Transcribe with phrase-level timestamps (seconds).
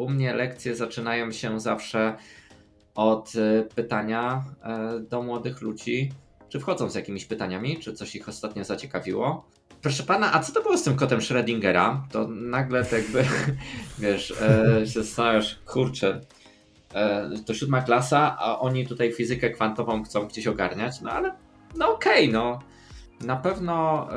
[0.00, 2.16] U mnie lekcje zaczynają się zawsze
[2.94, 6.12] od y, pytania e, do młodych ludzi,
[6.48, 9.46] czy wchodzą z jakimiś pytaniami, czy coś ich ostatnio zaciekawiło.
[9.82, 11.98] Proszę pana, a co to było z tym kotem Schrödingera?
[12.10, 13.24] To nagle tak jakby,
[13.98, 16.20] wiesz, e, się zastanawiasz, kurczę,
[16.94, 21.32] e, to siódma klasa, a oni tutaj fizykę kwantową chcą gdzieś ogarniać, no ale
[21.76, 22.58] no okej, okay, no.
[23.20, 24.08] Na pewno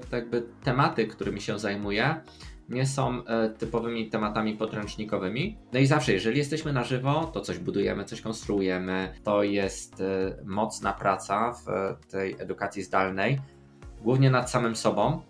[0.00, 2.20] tak jakby tematy, którymi się zajmuję,
[2.68, 5.58] nie są e, typowymi tematami podręcznikowymi.
[5.72, 9.14] No i zawsze, jeżeli jesteśmy na żywo, to coś budujemy, coś konstruujemy.
[9.24, 10.04] To jest e,
[10.44, 13.40] mocna praca w tej edukacji zdalnej,
[14.02, 15.22] głównie nad samym sobą.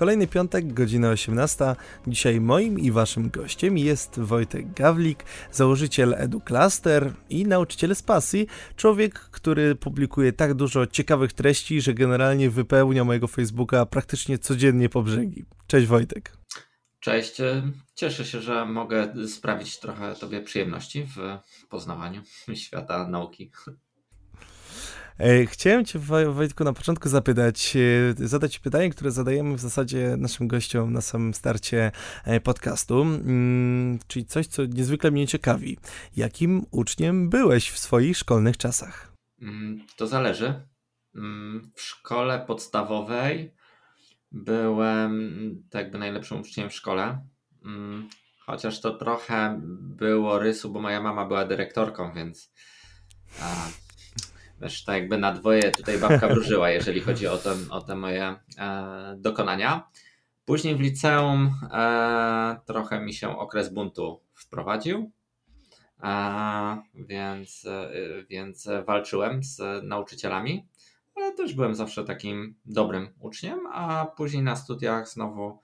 [0.00, 1.76] Kolejny piątek, godzina 18.
[2.06, 8.46] Dzisiaj moim i waszym gościem jest Wojtek Gawlik, założyciel EduCluster i nauczyciel z pasji.
[8.76, 15.02] Człowiek, który publikuje tak dużo ciekawych treści, że generalnie wypełnia mojego Facebooka praktycznie codziennie po
[15.02, 15.44] brzegi.
[15.66, 16.36] Cześć Wojtek.
[17.00, 17.36] Cześć,
[17.94, 22.22] cieszę się, że mogę sprawić trochę Tobie przyjemności w poznawaniu
[22.54, 23.50] świata nauki.
[25.18, 25.98] E, chciałem Cię,
[26.32, 27.76] Wojtku, na początku zapytać,
[28.20, 31.92] e, zadać pytanie, które zadajemy w zasadzie naszym gościom na samym starcie
[32.24, 35.78] e, podcastu, mm, czyli coś, co niezwykle mnie ciekawi.
[36.16, 39.12] Jakim uczniem byłeś w swoich szkolnych czasach?
[39.42, 40.66] Mm, to zależy.
[41.14, 43.54] Mm, w szkole podstawowej
[44.32, 45.32] byłem
[45.70, 47.26] tak jakby najlepszym uczniem w szkole.
[48.46, 52.52] Chociaż to trochę było rysu, bo moja mama była dyrektorką, więc
[54.60, 58.36] Wiesz, tak jakby na dwoje tutaj babka wróżyła, jeżeli chodzi o, ten, o te moje
[58.58, 59.90] e, dokonania.
[60.44, 65.12] Później w liceum e, trochę mi się okres buntu wprowadził,
[66.02, 67.90] e, więc, e,
[68.30, 70.68] więc walczyłem z nauczycielami,
[71.16, 75.60] ale też byłem zawsze takim dobrym uczniem, a później na studiach znowu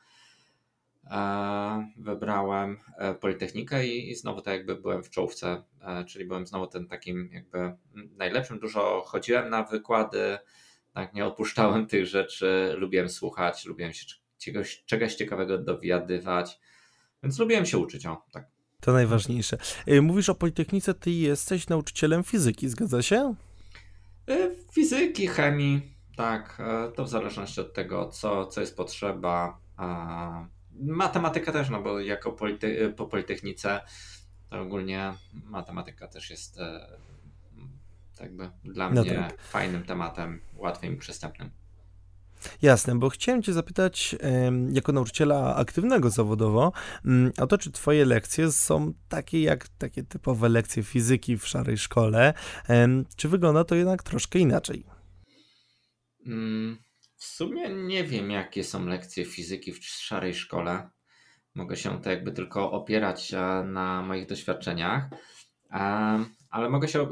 [1.96, 6.66] wybrałem e, Politechnikę i, i znowu tak jakby byłem w czołówce, e, czyli byłem znowu
[6.66, 7.72] tym takim jakby
[8.16, 8.58] najlepszym.
[8.58, 10.38] Dużo chodziłem na wykłady,
[10.92, 14.06] tak nie odpuszczałem tych rzeczy, lubiłem słuchać, lubiłem się
[14.38, 16.60] czegoś, czegoś ciekawego dowiadywać,
[17.22, 18.46] więc lubiłem się uczyć, o tak.
[18.80, 19.58] To najważniejsze.
[20.02, 23.34] Mówisz o Politechnice, ty jesteś nauczycielem fizyki, zgadza się?
[24.72, 26.62] Fizyki, chemii, tak.
[26.94, 29.60] To w zależności od tego, co, co jest potrzeba
[30.80, 33.80] matematyka też, no bo jako polite po Politechnice
[34.50, 35.14] to ogólnie
[35.44, 36.98] matematyka też jest e,
[38.18, 39.42] tak by dla no mnie tak.
[39.42, 41.50] fajnym tematem, łatwym i przystępnym.
[42.62, 44.16] Jasne, bo chciałem Cię zapytać,
[44.72, 46.72] jako nauczyciela aktywnego zawodowo,
[47.04, 51.78] mm, o to, czy Twoje lekcje są takie jak takie typowe lekcje fizyki w szarej
[51.78, 52.34] szkole,
[53.16, 54.86] czy wygląda to jednak troszkę inaczej?
[56.26, 56.78] Mm,
[57.16, 60.90] w sumie nie wiem, jakie są lekcje fizyki w szarej szkole.
[61.54, 65.08] Mogę się to jakby tylko opierać e, na moich doświadczeniach,
[65.70, 67.06] e, ale mogę się, e,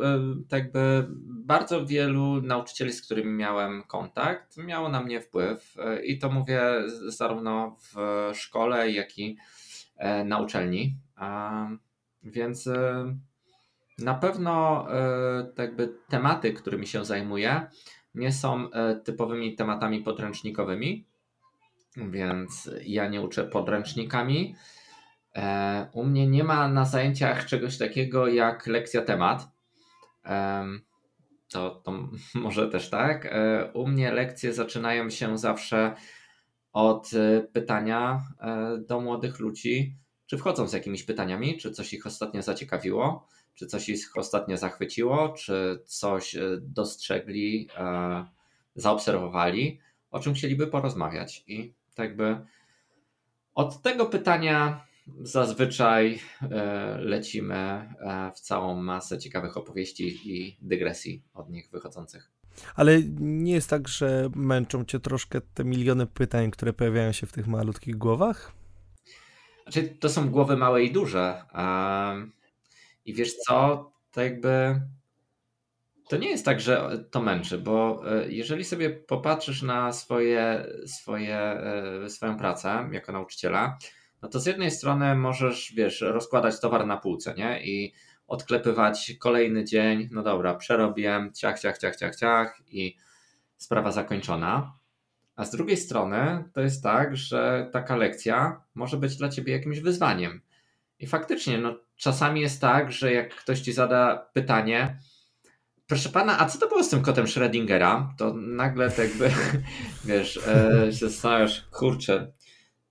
[0.49, 6.31] tak jakby bardzo wielu nauczycieli, z którymi miałem kontakt, miało na mnie wpływ i to
[6.31, 6.63] mówię
[7.07, 7.97] zarówno w
[8.35, 9.37] szkole, jak i
[10.25, 10.97] na uczelni.
[12.23, 12.69] Więc
[13.99, 14.87] na pewno
[15.57, 17.67] tak jakby tematy, którymi się zajmuję,
[18.15, 21.07] nie są e, typowymi tematami podręcznikowymi,
[21.97, 24.55] więc ja nie uczę podręcznikami.
[25.37, 29.49] E, u mnie nie ma na zajęciach czegoś takiego jak lekcja temat.
[31.49, 33.27] To, to może też tak.
[33.27, 35.95] E, u mnie lekcje zaczynają się zawsze
[36.73, 37.11] od
[37.53, 38.23] pytania
[38.89, 43.89] do młodych ludzi, czy wchodzą z jakimiś pytaniami, czy coś ich ostatnio zaciekawiło czy coś
[43.89, 48.27] ich ostatnio zachwyciło, czy coś e, dostrzegli, e,
[48.75, 51.45] zaobserwowali, o czym chcieliby porozmawiać.
[51.47, 52.47] I tak by
[53.55, 54.87] od tego pytania
[55.23, 57.95] zazwyczaj e, lecimy
[58.35, 62.31] w całą masę ciekawych opowieści i dygresji od nich wychodzących.
[62.75, 67.33] Ale nie jest tak, że męczą cię troszkę te miliony pytań, które pojawiają się w
[67.33, 68.53] tych malutkich głowach?
[69.63, 71.45] Znaczy, to są głowy małe i duże.
[73.05, 74.81] I wiesz co, to jakby
[76.09, 81.39] to nie jest tak, że to męczy, bo e, jeżeli sobie popatrzysz na swoje, swoje,
[81.39, 83.79] e, swoją pracę jako nauczyciela,
[84.23, 87.65] no to z jednej strony możesz, wiesz, rozkładać towar na półce, nie?
[87.65, 87.93] I
[88.27, 92.97] odklepywać kolejny dzień, no dobra, przerobiłem, ciach, ciach, ciach, ciach, ciach i
[93.57, 94.73] sprawa zakończona.
[95.37, 99.81] A z drugiej strony to jest tak, że taka lekcja może być dla ciebie jakimś
[99.81, 100.41] wyzwaniem.
[100.99, 104.99] I faktycznie, no, czasami jest tak, że jak ktoś ci zada pytanie,
[105.87, 108.15] proszę pana, a co to było z tym kotem Schrödingera?
[108.19, 109.31] To nagle tak jakby,
[110.05, 112.33] wiesz, e, się zastanawiasz, kurczę,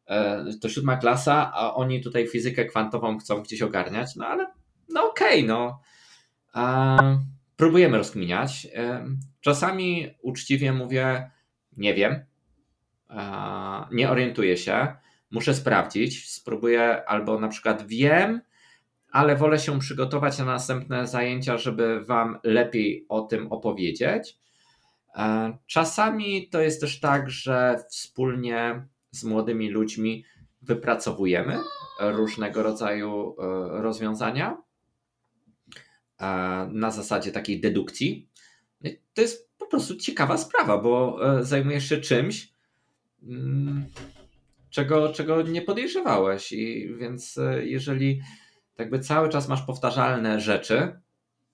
[0.07, 4.47] e, to siódma klasa, a oni tutaj fizykę kwantową chcą gdzieś ogarniać, no ale
[4.89, 5.81] no okej, okay, no.
[6.55, 7.23] E,
[7.55, 8.67] próbujemy rozkminiać.
[8.75, 9.05] E,
[9.41, 11.31] czasami uczciwie mówię,
[11.77, 12.25] nie wiem,
[13.91, 14.95] nie orientuję się,
[15.33, 18.41] muszę sprawdzić, spróbuję albo na przykład wiem,
[19.11, 24.37] ale wolę się przygotować na następne zajęcia, żeby Wam lepiej o tym opowiedzieć.
[25.15, 30.25] E, czasami to jest też tak, że wspólnie z młodymi ludźmi
[30.61, 31.59] wypracowujemy
[31.99, 34.57] różnego rodzaju e, rozwiązania
[36.19, 36.25] e,
[36.71, 38.29] na zasadzie takiej dedukcji.
[39.13, 42.53] To jest po prostu ciekawa sprawa, bo zajmujesz się czymś,
[43.23, 43.85] mm,
[44.73, 46.51] czego, czego nie podejrzewałeś.
[46.51, 48.21] I więc jeżeli
[48.77, 50.99] jakby cały czas masz powtarzalne rzeczy,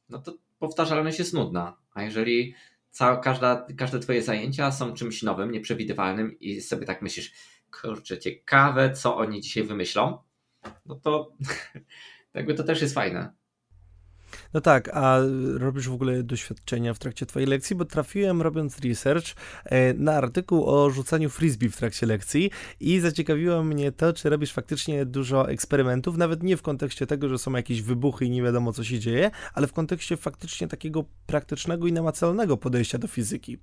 [0.10, 1.78] no to powtarzalność jest nudna.
[1.94, 2.56] A jeżeli
[2.90, 7.34] cała, każda, każde twoje zajęcia są czymś nowym, nieprzewidywalnym i sobie tak myślisz,
[7.82, 10.18] kurczę, ciekawe, co oni dzisiaj wymyślą,
[10.86, 11.34] no to
[12.34, 13.34] jakby to też jest fajne.
[14.54, 15.20] No tak, a
[15.58, 19.26] robisz w ogóle doświadczenia w trakcie twojej lekcji, bo trafiłem robiąc research
[19.66, 24.54] e, na artykuł o rzucaniu frisbee w trakcie lekcji i zaciekawiło mnie to, czy robisz
[24.54, 28.74] faktycznie dużo eksperymentów, nawet nie w kontekście tego, że są jakieś wybuchy i nie wiadomo
[28.74, 33.58] co się dzieje, ale w kontekście faktycznie takiego praktycznego i namacalnego podejścia do fizyki.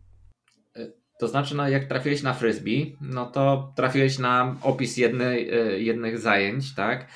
[0.77, 0.87] E,
[1.19, 6.19] to znaczy, no jak trafiłeś na frisbee, no to trafiłeś na opis jednej, e, jednych
[6.19, 7.07] zajęć, tak?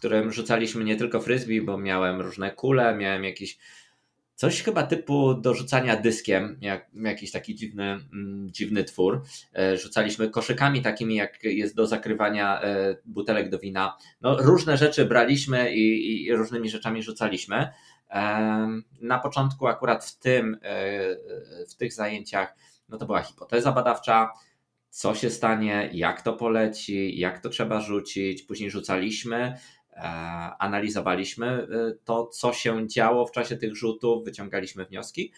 [0.00, 3.58] Którym rzucaliśmy nie tylko frisbee, bo miałem różne kule, miałem jakiś
[4.34, 9.22] coś chyba typu do rzucania dyskiem, jak, jakiś taki dziwny, mm, dziwny twór.
[9.58, 13.96] E, rzucaliśmy koszykami takimi, jak jest do zakrywania e, butelek do wina.
[14.20, 17.68] No, różne rzeczy braliśmy i, i różnymi rzeczami rzucaliśmy.
[18.10, 18.68] E,
[19.00, 20.58] na początku akurat w tym,
[21.70, 22.54] w tych zajęciach,
[22.88, 24.30] no to była hipoteza badawcza,
[24.90, 28.42] co się stanie, jak to poleci, jak to trzeba rzucić.
[28.42, 29.79] Później rzucaliśmy, E,
[30.58, 31.66] analizowaliśmy e,
[32.04, 35.32] to, co się działo w czasie tych rzutów, wyciągaliśmy wnioski.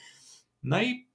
[0.62, 1.12] No i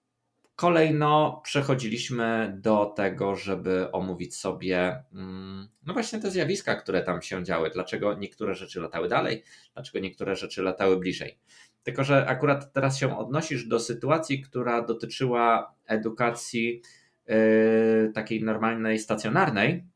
[0.55, 7.43] kolejno przechodziliśmy do tego, żeby omówić sobie, mm, no właśnie te zjawiska, które tam się
[7.43, 11.39] działy, dlaczego niektóre rzeczy latały dalej, dlaczego niektóre rzeczy latały bliżej.
[11.83, 16.81] Tylko, że akurat teraz się odnosisz do sytuacji, która dotyczyła edukacji
[17.27, 19.87] yy, takiej normalnej, stacjonarnej,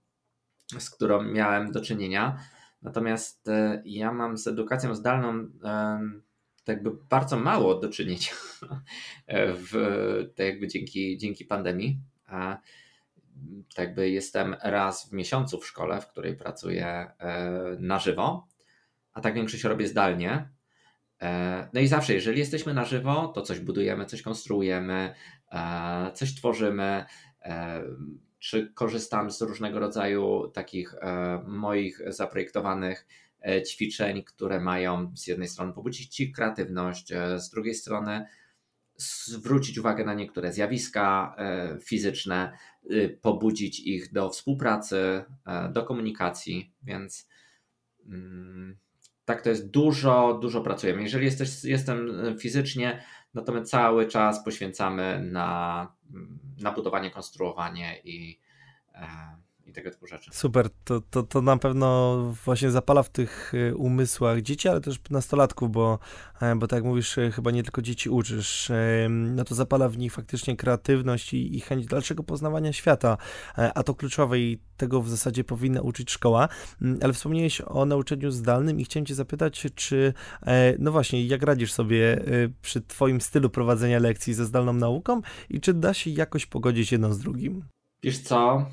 [0.80, 2.39] z którą miałem do czynienia
[2.81, 5.47] Natomiast e, ja mam z edukacją zdalną
[6.63, 8.31] tak jakby bardzo mało do czynienia
[9.71, 9.73] w,
[10.35, 11.99] tak jakby dzięki, dzięki pandemii.
[12.25, 12.57] A
[13.75, 17.11] tak jakby jestem raz w miesiącu w szkole, w której pracuję e,
[17.79, 18.47] na żywo,
[19.13, 20.49] a tak większość robię zdalnie.
[21.21, 25.15] E, no i zawsze, jeżeli jesteśmy na żywo, to coś budujemy, coś konstruujemy,
[26.13, 27.05] coś tworzymy
[28.41, 33.07] czy korzystam z różnego rodzaju takich e, moich zaprojektowanych
[33.41, 38.25] e, ćwiczeń, które mają z jednej strony pobudzić Ci kreatywność, e, z drugiej strony
[39.27, 41.35] zwrócić uwagę na niektóre zjawiska
[41.85, 42.57] fizyczne,
[43.21, 45.23] pobudzić ich do współpracy,
[45.74, 47.27] do komunikacji, więc
[48.05, 48.77] mm,
[49.25, 51.03] tak to jest dużo, dużo pracujemy.
[51.03, 53.03] Jeżeli jesteś, jestem fizycznie,
[53.41, 55.88] to my cały czas poświęcamy na,
[56.61, 58.39] na budowanie, konstruowanie i,
[58.93, 59.07] e,
[59.65, 60.32] i tego typu rzeczy.
[60.34, 65.00] Super, to, to, to na pewno właśnie zapala w tych y, umysłach dzieci, ale też
[65.10, 66.00] nastolatków, bo,
[66.41, 68.72] e, bo tak jak mówisz, e, chyba nie tylko dzieci uczysz,
[69.10, 73.18] no to zapala w nich faktycznie kreatywność i, i chęć dalszego poznawania świata,
[73.58, 76.48] e, a to kluczowe i tego w zasadzie powinna uczyć szkoła,
[76.82, 80.13] mm, ale wspomniałeś o nauczaniu zdalnym i chciałem cię zapytać, czy,
[80.80, 82.24] no właśnie, jak radzisz sobie
[82.62, 87.13] przy twoim stylu prowadzenia lekcji ze zdalną nauką i czy da się jakoś pogodzić jedno
[87.13, 87.63] z drugim?
[88.03, 88.65] Wiesz co,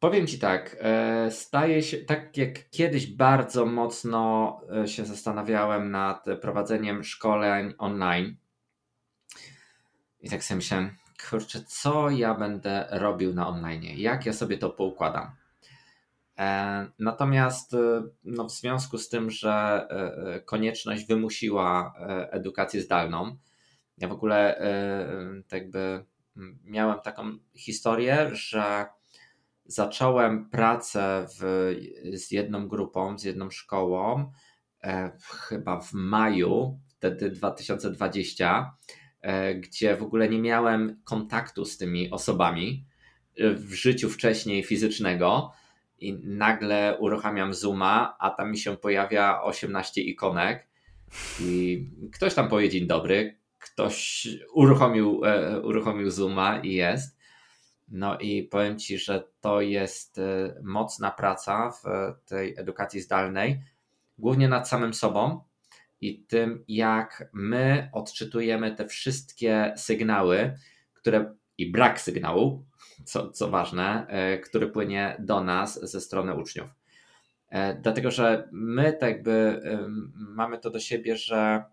[0.00, 6.26] powiem Ci tak, e, staje się, tak jak kiedyś bardzo mocno e, się zastanawiałem nad
[6.40, 8.36] prowadzeniem szkoleń online.
[10.20, 10.96] I tak sobie myślałem,
[11.30, 15.30] kurczę, co ja będę robił na online, jak ja sobie to poukładam.
[16.38, 17.76] E, natomiast
[18.24, 19.86] no, w związku z tym, że
[20.44, 21.94] konieczność wymusiła
[22.30, 23.36] edukację zdalną,
[23.98, 24.60] ja w ogóle
[25.48, 26.04] tak jakby
[26.64, 28.86] miałem taką historię, że
[29.66, 31.72] zacząłem pracę w,
[32.12, 34.32] z jedną grupą, z jedną szkołą,
[34.82, 38.76] e, chyba w maju, wtedy 2020,
[39.20, 42.86] e, gdzie w ogóle nie miałem kontaktu z tymi osobami.
[43.38, 45.52] w życiu wcześniej fizycznego
[45.98, 50.68] i nagle uruchamiam Zooma, a tam mi się pojawia 18 ikonek
[51.40, 57.18] i ktoś tam powie dzień dobry, ktoś uruchomił, e, uruchomił Zooma i jest.
[57.88, 61.84] No i powiem Ci, że to jest e, mocna praca w
[62.28, 63.62] tej edukacji zdalnej,
[64.18, 65.40] głównie nad samym sobą
[66.00, 70.58] i tym, jak my odczytujemy te wszystkie sygnały,
[70.94, 72.64] które i brak sygnału,
[73.04, 76.68] co, co ważne, e, który płynie do nas ze strony uczniów.
[77.50, 79.62] E, dlatego, że my tak jakby
[80.14, 81.64] mamy to do siebie, że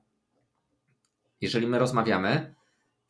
[1.42, 2.56] jeżeli my rozmawiamy,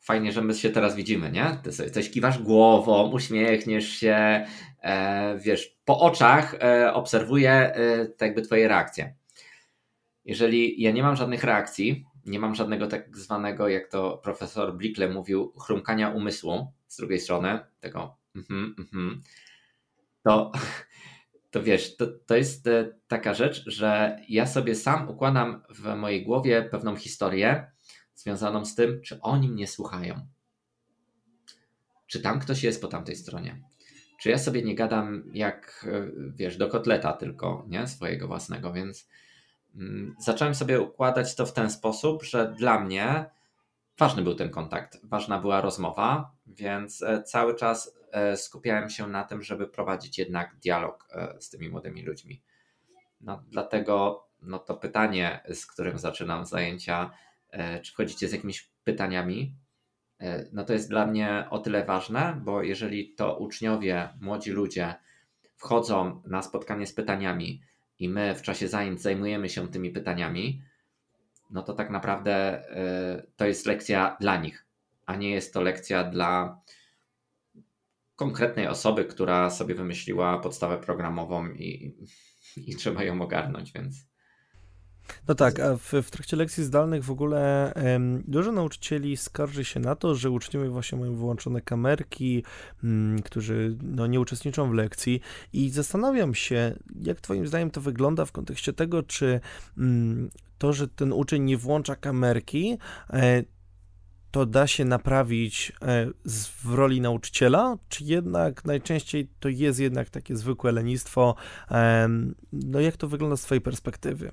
[0.00, 1.58] fajnie, że my się teraz widzimy, nie?
[1.62, 4.46] Ty sobie coś kiwasz głową, uśmiechniesz się,
[4.82, 6.54] e, wiesz, po oczach
[6.92, 7.74] obserwuję
[8.16, 9.14] tak jakby twoje reakcje.
[10.24, 15.08] Jeżeli ja nie mam żadnych reakcji, nie mam żadnego tak zwanego, jak to profesor Blickle
[15.08, 19.20] mówił, chrumkania umysłu z drugiej strony, tego mm -hmm,
[20.22, 20.52] to,
[21.50, 26.24] to wiesz, to, to jest e, taka rzecz, że ja sobie sam układam w mojej
[26.24, 27.71] głowie pewną historię
[28.14, 30.26] związaną z tym, czy oni mnie słuchają.
[32.06, 33.62] Czy tam ktoś jest po tamtej stronie.
[34.20, 37.86] Czy ja sobie nie gadam jak, e, wiesz, do kotleta tylko, nie?
[37.86, 39.08] Swojego własnego, więc
[39.74, 43.30] Mm, zacząłem sobie układać to w ten sposób, że dla mnie
[43.98, 49.24] ważny był ten kontakt, ważna była rozmowa, więc e, cały czas e, skupiałem się na
[49.24, 51.08] tym, żeby prowadzić jednak dialog
[51.40, 52.42] z tymi młodymi ludźmi.
[53.20, 57.10] No, dlatego no to pytanie, z którym zaczynam zajęcia,
[57.82, 59.56] czy wchodzicie z jakimiś pytaniami,
[60.52, 64.94] no to jest dla mnie o tyle ważne, bo jeżeli to uczniowie, młodzi ludzie
[65.56, 67.62] wchodzą na spotkanie z pytaniami,
[67.98, 70.62] i my w czasie zajęć zajmujemy się tymi pytaniami,
[71.50, 72.64] no to tak naprawdę
[73.18, 74.66] y, to jest lekcja dla nich,
[75.06, 76.60] a nie jest to lekcja dla
[78.16, 81.94] konkretnej osoby, która sobie wymyśliła podstawę programową i,
[82.56, 84.11] i trzeba ją ogarnąć, więc.
[85.28, 89.80] No tak, a w, w trakcie lekcji zdalnych w ogóle um, dużo nauczycieli skarży się
[89.80, 92.44] na to, że uczniowie właśnie mają wyłączone kamerki,
[92.84, 95.20] um, którzy no, nie uczestniczą w lekcji
[95.52, 99.40] i zastanawiam się, jak twoim zdaniem to wygląda w kontekście tego, czy
[99.78, 102.78] um, to, że ten uczeń nie włącza kamerki,
[103.12, 103.42] e,
[104.30, 106.06] to da się naprawić e,
[106.64, 111.34] w roli nauczyciela, czy jednak najczęściej to jest jednak takie zwykłe lenistwo?
[112.52, 114.32] No jak to wygląda z twojej perspektywy?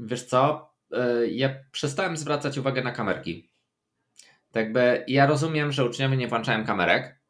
[0.00, 0.70] Wiesz co?
[0.92, 3.50] E, ja przestałem zwracać uwagę na kamerki.
[4.52, 7.20] Tak jakby ja rozumiem, że uczniowie nie włączają kamerek.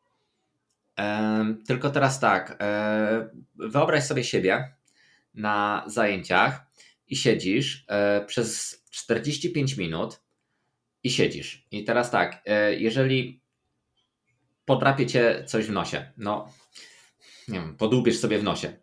[1.67, 4.75] Tylko teraz tak, e, wyobraź sobie siebie
[5.35, 6.67] na zajęciach
[7.09, 10.21] i siedzisz e, przez 45 minut
[11.03, 11.67] i siedzisz.
[11.71, 12.43] I teraz tak,
[12.79, 13.41] jeżeli
[14.65, 16.53] podrapie cię coś w nosie, no
[17.49, 18.77] nie wiem, podłubiesz sobie w nosie.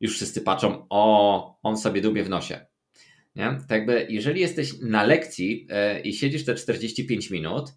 [0.00, 2.66] Już wszyscy patrzą, o, on sobie dubie w nosie.
[3.36, 3.58] Nie?
[3.68, 7.72] Tak jakby, jeżeli jesteś na lekcji e, i siedzisz te 45 minut,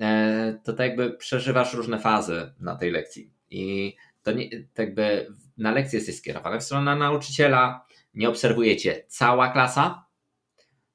[0.00, 3.30] e, to tak jakby przeżywasz różne fazy na tej lekcji.
[3.50, 5.26] I to nie, tak jakby
[5.58, 10.04] na lekcji jesteś skierowany w stronę nauczyciela, nie obserwujecie cała klasa.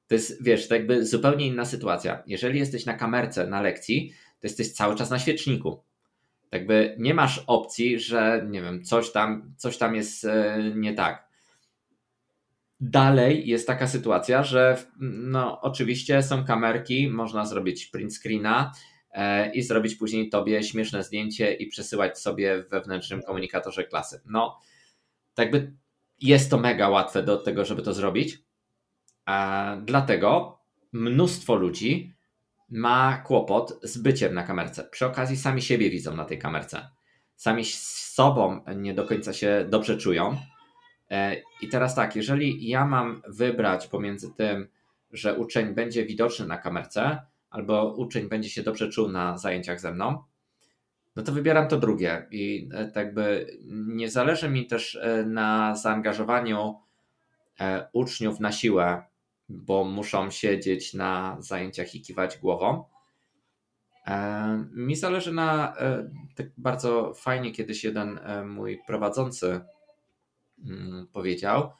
[0.06, 2.22] To jest, wiesz, to jakby zupełnie inna sytuacja.
[2.26, 5.84] Jeżeli jesteś na kamerce na lekcji, to jesteś cały czas na świeczniku.
[6.50, 10.94] Tak jakby nie masz opcji, że nie wiem, coś tam, coś tam jest e, nie
[10.94, 11.29] tak.
[12.80, 18.72] Dalej jest taka sytuacja, że no, oczywiście są kamerki, można zrobić print screena
[19.12, 24.20] e, i zrobić później tobie śmieszne zdjęcie i przesyłać sobie w wewnętrznym komunikatorze klasy.
[24.26, 24.58] No,
[25.34, 25.72] tak by
[26.20, 28.38] jest to mega łatwe do tego, żeby to zrobić.
[29.82, 30.58] Dlatego
[30.92, 32.14] mnóstwo ludzi
[32.68, 34.84] ma kłopot z byciem na kamerce.
[34.84, 36.88] Przy okazji sami siebie widzą na tej kamerce.
[37.36, 40.36] Sami z sobą nie do końca się dobrze czują
[41.62, 44.68] I teraz tak, jeżeli ja mam wybrać pomiędzy tym,
[45.12, 47.18] że uczeń będzie widoczny na kamerce,
[47.50, 50.22] albo uczeń będzie się dobrze czuł na zajęciach ze mną,
[51.16, 52.26] no to wybieram to drugie.
[52.30, 56.80] I e, tak by nie zależy mi też e, na zaangażowaniu
[57.92, 59.02] uczniów na siłę,
[59.48, 62.84] bo muszą siedzieć na zajęciach i kiwać głową.
[64.72, 65.76] Mi zależy na,
[66.36, 69.60] tak bardzo fajnie kiedyś jeden mój prowadzący
[71.12, 71.72] powiedział,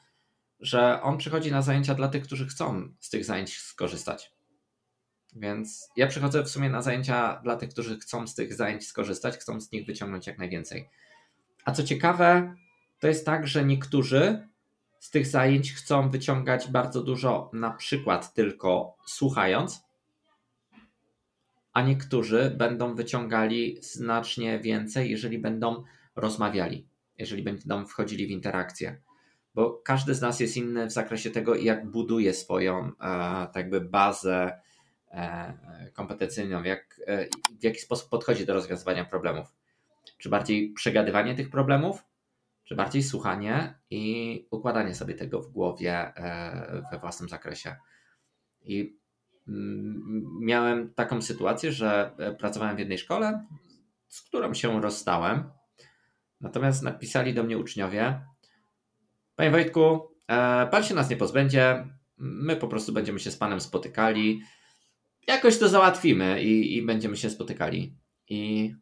[0.59, 4.31] że on przychodzi na zajęcia dla tych, którzy chcą z tych zajęć skorzystać.
[5.35, 9.37] Więc ja przychodzę w sumie na zajęcia dla tych, którzy chcą z tych zajęć skorzystać,
[9.37, 10.89] chcą z nich wyciągnąć jak najwięcej.
[11.65, 12.55] A co ciekawe,
[12.99, 14.47] to jest tak, że niektórzy
[14.99, 19.83] z tych zajęć chcą wyciągać bardzo dużo, na przykład tylko słuchając,
[21.73, 25.83] a niektórzy będą wyciągali znacznie więcej, jeżeli będą
[26.15, 26.87] rozmawiali,
[27.21, 29.01] jeżeli będą wchodzili w interakcję.
[29.55, 32.91] Bo każdy z nas jest inny w zakresie tego, jak buduje swoją e,
[33.47, 34.61] tak jakby bazę
[35.11, 35.53] e,
[35.93, 37.27] kompetencyjną, jak, e,
[37.59, 39.47] w jaki sposób podchodzi do rozwiązywania problemów.
[40.17, 42.03] Czy bardziej przegadywanie tych problemów,
[42.63, 46.13] czy bardziej słuchanie i układanie sobie tego w głowie
[46.91, 47.75] we własnym zakresie.
[48.61, 48.97] I
[49.47, 53.45] mm, miałem taką sytuację, że pracowałem w jednej szkole,
[54.07, 55.43] z którą się rozstałem.
[56.41, 58.21] Natomiast napisali do mnie uczniowie:
[59.35, 61.87] Panie Wojtku, e, pan się nas nie pozbędzie.
[62.17, 64.41] My po prostu będziemy się z panem spotykali.
[65.27, 67.97] Jakoś to załatwimy i, i będziemy się spotykali.
[68.27, 68.73] I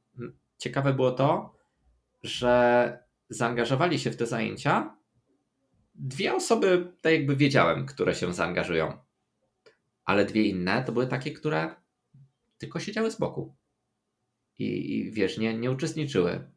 [0.58, 1.56] ciekawe było to,
[2.24, 5.00] że zaangażowali się w te zajęcia
[6.00, 8.98] dwie osoby, tak jakby wiedziałem, które się zaangażują.
[10.06, 11.76] Ale dwie inne to były takie, które
[12.58, 13.56] tylko siedziały z boku.
[14.58, 16.52] I, i wiesz, nie, nie uczestniczyły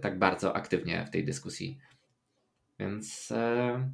[0.00, 1.78] tak bardzo aktywnie w tej dyskusji.
[2.80, 3.90] Więc e,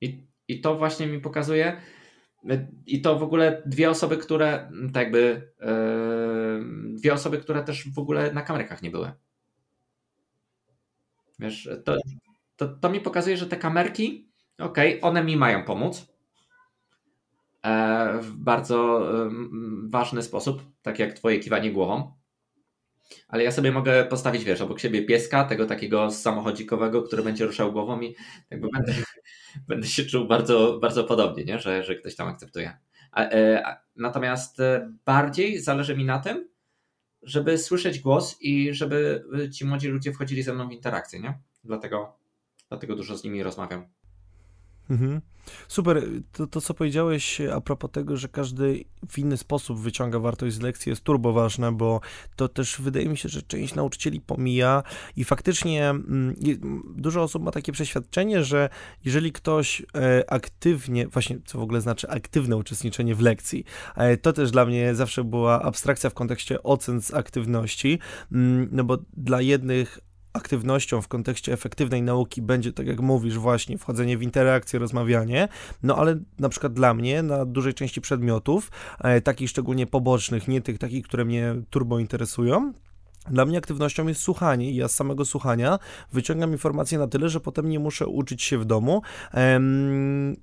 [0.00, 1.80] i, i to właśnie mi pokazuje,
[2.50, 5.74] e, i to w ogóle dwie osoby, które tak jakby e,
[6.94, 9.12] dwie osoby, które też w ogóle na kamerkach nie były.
[11.38, 11.96] Wiesz, to,
[12.56, 16.14] to, to mi pokazuje, że te kamerki, okej, okay, one mi mają pomóc
[18.20, 19.08] w bardzo
[19.88, 22.12] ważny sposób, tak jak twoje kiwanie głową
[23.28, 27.72] ale ja sobie mogę postawić, wiesz, obok siebie pieska, tego takiego samochodzikowego, który będzie ruszał
[27.72, 28.16] głową i
[28.50, 28.92] jakby będę,
[29.68, 31.58] będę się czuł bardzo, bardzo podobnie, nie?
[31.58, 32.76] Że, że ktoś tam akceptuje.
[33.12, 36.48] A, e, natomiast e, bardziej zależy mi na tym,
[37.22, 41.38] żeby słyszeć głos i żeby ci młodzi ludzie wchodzili ze mną w interakcję, nie?
[41.64, 42.16] Dlatego,
[42.68, 43.86] dlatego dużo z nimi rozmawiam.
[44.90, 45.20] Mhm.
[45.68, 46.02] Super.
[46.32, 50.60] To, to, co powiedziałeś a propos tego, że każdy w inny sposób wyciąga wartość z
[50.60, 52.00] lekcji jest turbo ważne, bo
[52.36, 54.82] to też wydaje mi się, że część nauczycieli pomija
[55.16, 56.34] i faktycznie mm,
[56.96, 58.68] dużo osób ma takie przeświadczenie, że
[59.04, 63.64] jeżeli ktoś e, aktywnie, właśnie co w ogóle znaczy aktywne uczestniczenie w lekcji,
[63.96, 67.98] e, to też dla mnie zawsze była abstrakcja w kontekście ocen z aktywności,
[68.32, 69.98] mm, no bo dla jednych
[70.34, 75.48] aktywnością w kontekście efektywnej nauki będzie, tak jak mówisz, właśnie wchodzenie w interakcję, rozmawianie,
[75.82, 78.70] no ale na przykład dla mnie, na dużej części przedmiotów,
[79.00, 82.72] e, takich szczególnie pobocznych, nie tych takich, które mnie turbo interesują,
[83.30, 85.78] dla mnie aktywnością jest słuchanie i ja z samego słuchania
[86.12, 89.02] wyciągam informacje na tyle, że potem nie muszę uczyć się w domu,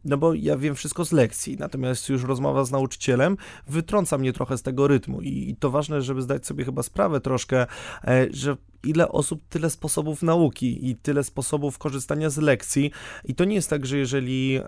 [0.06, 4.58] no bo ja wiem wszystko z lekcji, natomiast już rozmowa z nauczycielem wytrąca mnie trochę
[4.58, 7.66] z tego rytmu i to ważne, żeby zdać sobie chyba sprawę troszkę,
[8.04, 12.92] e, że ile osób, tyle sposobów nauki i tyle sposobów korzystania z lekcji.
[13.26, 14.60] I to nie jest tak, że jeżeli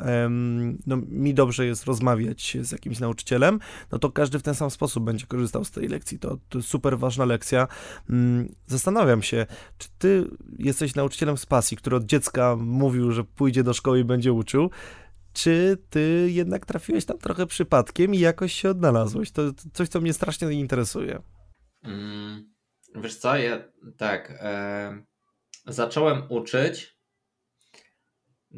[0.87, 3.59] no, mi dobrze jest rozmawiać z jakimś nauczycielem,
[3.91, 6.19] no to każdy w ten sam sposób będzie korzystał z tej lekcji.
[6.19, 7.67] To, to super ważna lekcja.
[8.09, 9.45] Um, zastanawiam się,
[9.77, 14.03] czy ty jesteś nauczycielem z pasji, który od dziecka mówił, że pójdzie do szkoły i
[14.03, 14.69] będzie uczył,
[15.33, 19.31] czy ty jednak trafiłeś tam trochę przypadkiem i jakoś się odnalazłeś?
[19.31, 19.41] To
[19.73, 21.21] coś, co mnie strasznie interesuje.
[21.83, 22.52] Mm,
[22.95, 23.63] Wiesz co, ja
[23.97, 25.03] tak, e,
[25.65, 26.97] zacząłem uczyć.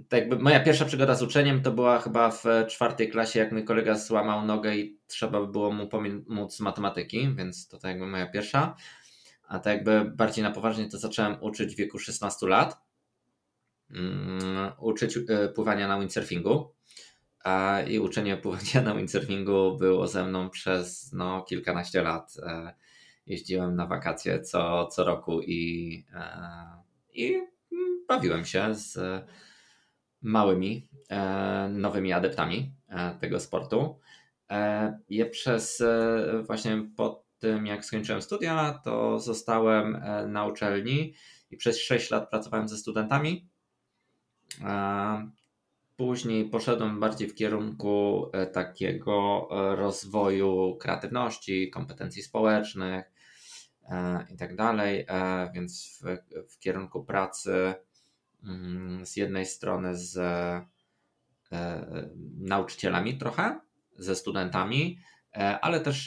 [0.10, 3.98] Tak moja pierwsza przygoda z uczeniem to była chyba w czwartej klasie, jak mój kolega
[3.98, 8.76] złamał nogę i trzeba było mu pomóc matematyki, więc to tak jakby moja pierwsza.
[9.48, 12.78] A tak jakby bardziej na poważnie to zacząłem uczyć w wieku 16 lat.
[13.90, 16.74] Um, uczyć e, pływania na windsurfingu.
[17.44, 22.34] A, I uczenie pływania na windsurfingu było ze mną przez no, kilkanaście lat.
[22.44, 22.74] E,
[23.26, 26.84] jeździłem na wakacje co, co roku i, e,
[27.14, 27.42] i
[28.08, 29.00] bawiłem się z
[30.22, 34.00] małymi, e, nowymi adeptami e, tego sportu.
[35.10, 35.84] Ja przez
[36.48, 41.14] właśnie po tym, jak skończyłem studia, to zostałem na uczelni
[41.52, 43.50] i przez 6 lat pracowałem ze studentami.
[45.98, 53.12] Później poszedłem bardziej w kierunku takiego rozwoju kreatywności, kompetencji społecznych,
[54.30, 56.04] i tak dalej, e, więc w,
[56.54, 57.74] w kierunku pracy
[58.44, 60.66] mm, z jednej strony z e,
[62.38, 63.60] nauczycielami trochę,
[63.98, 65.00] ze studentami,
[65.62, 66.06] ale też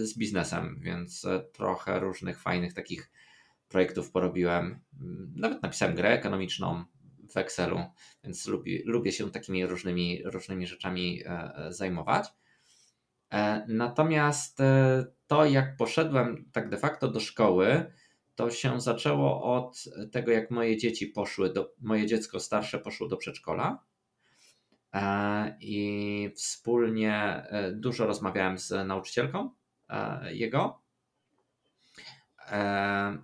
[0.00, 3.10] z biznesem, więc trochę różnych fajnych takich
[3.68, 4.80] projektów porobiłem.
[5.34, 6.84] Nawet napisałem grę ekonomiczną
[7.30, 7.84] w Excelu,
[8.24, 11.22] więc lubię, lubię się takimi różnymi, różnymi rzeczami
[11.68, 12.28] zajmować.
[13.68, 14.58] Natomiast
[15.26, 17.92] to, jak poszedłem tak de facto do szkoły,
[18.34, 23.16] to się zaczęło od tego, jak moje dzieci poszły, do, moje dziecko starsze poszło do
[23.16, 23.84] przedszkola.
[24.94, 29.50] E, I wspólnie e, dużo rozmawiałem z nauczycielką
[30.30, 30.82] jego.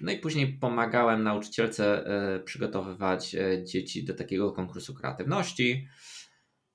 [0.01, 2.05] No i później pomagałem nauczycielce
[2.45, 5.89] przygotowywać dzieci do takiego konkursu kreatywności.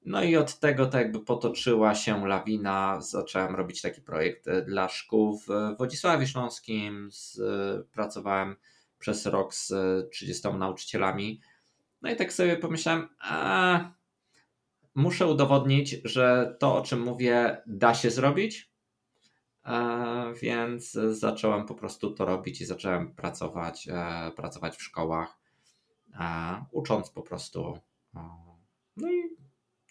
[0.05, 3.01] No i od tego tak jakby potoczyła się lawina.
[3.01, 7.09] Zacząłem robić taki projekt e, dla szkół w Wodzisławie Śląskim.
[7.91, 8.55] Pracowałem
[8.99, 9.73] przez rok z
[10.11, 11.41] 30 nauczycielami.
[12.01, 13.91] No i tak sobie pomyślałem, a
[14.95, 18.71] muszę udowodnić, że to, o czym mówię, da się zrobić.
[19.65, 25.39] E, więc zacząłem po prostu to robić i zacząłem pracować, e, pracować w szkołach,
[26.71, 27.79] ucząc po prostu.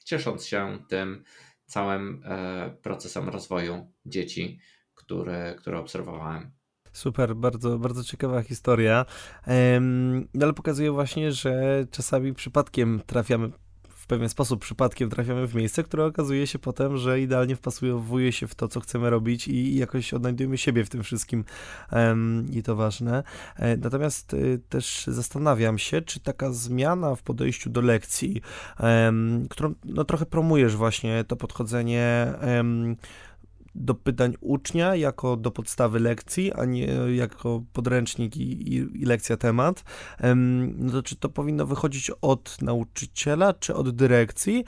[0.09, 1.25] Ciesząc się tym
[1.67, 4.61] całym e, procesem rozwoju dzieci,
[4.95, 6.51] który, który obserwowałem.
[6.93, 9.05] Super, bardzo, bardzo ciekawa historia.
[10.35, 13.51] No ale pokazuje właśnie, że czasami przypadkiem trafiamy
[14.09, 18.55] pewien sposób przypadkiem trafiamy w miejsce, które okazuje się potem, że idealnie wpasuje się w
[18.55, 21.45] to, co chcemy robić i jakoś odnajdujemy siebie w tym wszystkim
[22.53, 23.23] i to ważne.
[23.57, 28.43] E, natomiast y, też zastanawiam się, czy taka zmiana w podejściu do lekcji,
[29.51, 32.33] którą no, trochę promujesz właśnie to podchodzenie
[33.81, 36.87] do pytań ucznia jako do podstawy lekcji, a nie
[37.17, 39.85] jako podręcznik i, i, i lekcja temat,
[40.77, 44.65] no to czy to powinno wychodzić od nauczyciela, czy od dyrekcji?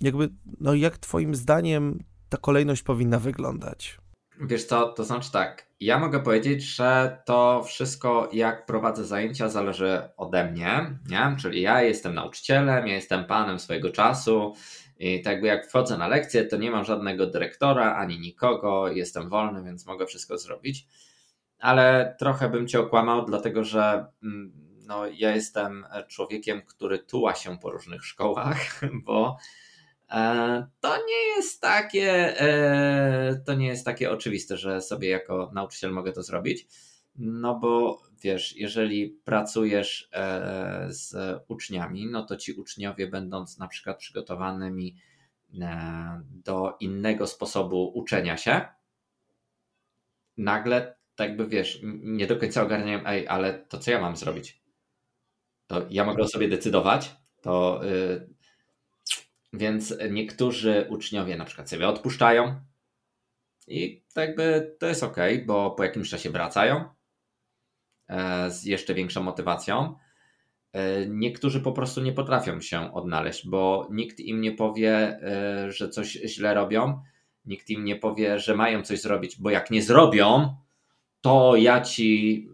[0.00, 0.28] Jakby,
[0.60, 1.98] no jak twoim zdaniem
[2.28, 3.98] ta kolejność powinna wyglądać?
[4.40, 10.02] Wiesz co, to znaczy tak, ja mogę powiedzieć, że to wszystko jak prowadzę zajęcia zależy
[10.16, 11.36] ode mnie, nie?
[11.40, 14.54] czyli ja jestem nauczycielem, ja jestem panem swojego czasu,
[14.98, 19.62] i tak jak wchodzę na lekcję, to nie mam żadnego dyrektora ani nikogo, jestem wolny,
[19.62, 20.86] więc mogę wszystko zrobić.
[21.58, 24.52] Ale trochę bym cię okłamał, dlatego że mm,
[24.86, 29.36] no, ja jestem człowiekiem, który tuła się po różnych szkołach, bo
[30.10, 35.90] e, to nie jest takie e, to nie jest takie oczywiste, że sobie jako nauczyciel
[35.90, 36.66] mogę to zrobić.
[37.18, 41.14] No bo wiesz, jeżeli pracujesz e, z
[41.48, 44.96] uczniami, no to ci uczniowie, będąc na przykład przygotowanymi
[45.60, 48.60] e, do innego sposobu uczenia się,
[50.36, 54.62] nagle tak by wiesz, nie do końca ogarniają, ej, ale to co ja mam zrobić?
[55.66, 58.28] To ja mogę sobie decydować, to yy,
[59.52, 62.60] więc niektórzy uczniowie na przykład sobie odpuszczają
[63.66, 66.84] i tak by to jest ok, bo po jakimś czasie wracają
[68.48, 69.94] z jeszcze większą motywacją.
[70.72, 74.92] E, niektórzy po prostu nie potrafią się odnaleźć, bo nikt im nie powie,
[75.22, 77.02] e, że coś źle robią,
[77.44, 80.56] nikt im nie powie, że mają coś zrobić, bo jak nie zrobią,
[81.20, 82.48] to ja ci.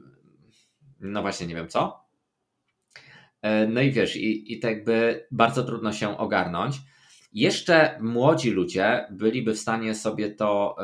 [1.01, 2.05] No właśnie, nie wiem co.
[3.69, 6.77] No i wiesz, i, i tak by bardzo trudno się ogarnąć.
[7.33, 10.77] Jeszcze młodzi ludzie byliby w stanie sobie to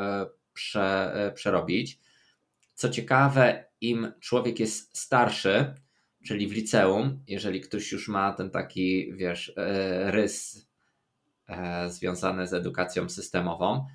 [0.53, 1.99] prze, przerobić.
[2.73, 5.75] Co ciekawe, im człowiek jest starszy,
[6.25, 10.67] czyli w liceum, jeżeli ktoś już ma ten taki, wiesz, e, rys
[11.47, 13.85] e, związany z edukacją systemową,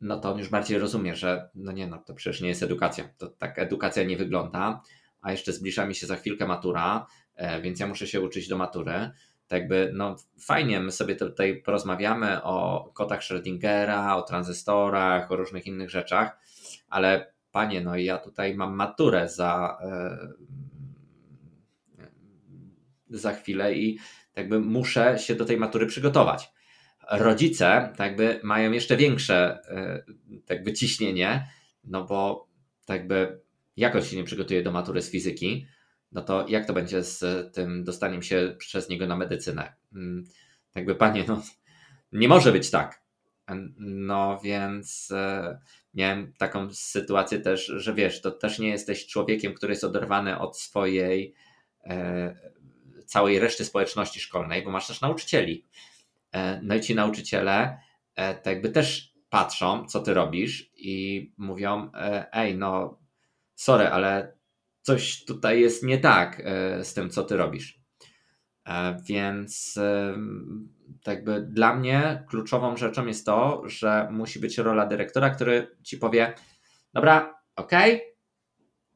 [0.00, 3.08] no to on już bardziej rozumie, że no nie, no to przecież nie jest edukacja.
[3.18, 4.82] To tak edukacja nie wygląda,
[5.20, 8.56] a jeszcze zbliża mi się za chwilkę matura, e, więc ja muszę się uczyć do
[8.56, 9.10] matury.
[9.48, 15.66] Tak jakby, no fajnie, my sobie tutaj porozmawiamy o kotach Schrödingera, o tranzystorach, o różnych
[15.66, 16.38] innych rzeczach,
[16.88, 20.18] ale panie, no ja tutaj mam maturę za, e,
[23.10, 23.98] za chwilę i
[24.36, 26.48] jakby muszę się do tej matury przygotować.
[27.10, 30.02] Rodzice tak jakby mają jeszcze większe e,
[30.46, 31.48] tak jakby ciśnienie,
[31.84, 32.48] no bo
[32.84, 33.40] tak jakby
[33.76, 35.66] jak on się nie przygotuje do matury z fizyki,
[36.12, 39.72] no to jak to będzie z tym dostaniem się przez niego na medycynę?
[39.94, 40.24] Mm,
[40.72, 41.42] tak jakby panie, no
[42.12, 43.05] nie może być tak.
[43.78, 45.58] No więc e,
[45.94, 50.58] miałem taką sytuację też, że wiesz, to też nie jesteś człowiekiem, który jest oderwany od
[50.58, 51.34] swojej
[51.84, 52.36] e,
[53.06, 55.64] całej reszty społeczności szkolnej, bo masz też nauczycieli.
[56.32, 57.78] E, no i ci nauczyciele
[58.14, 61.90] tak jakby też patrzą, co ty robisz i mówią,
[62.32, 62.98] ej, no
[63.54, 64.32] sorry, ale
[64.82, 66.42] coś tutaj jest nie tak
[66.82, 67.80] z tym, co ty robisz.
[68.66, 69.78] E, więc
[71.02, 75.98] tak jakby dla mnie kluczową rzeczą jest to, że musi być rola dyrektora, który ci
[75.98, 76.34] powie:
[76.94, 77.72] Dobra, ok,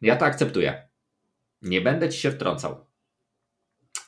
[0.00, 0.88] ja to akceptuję.
[1.62, 2.86] Nie będę ci się wtrącał.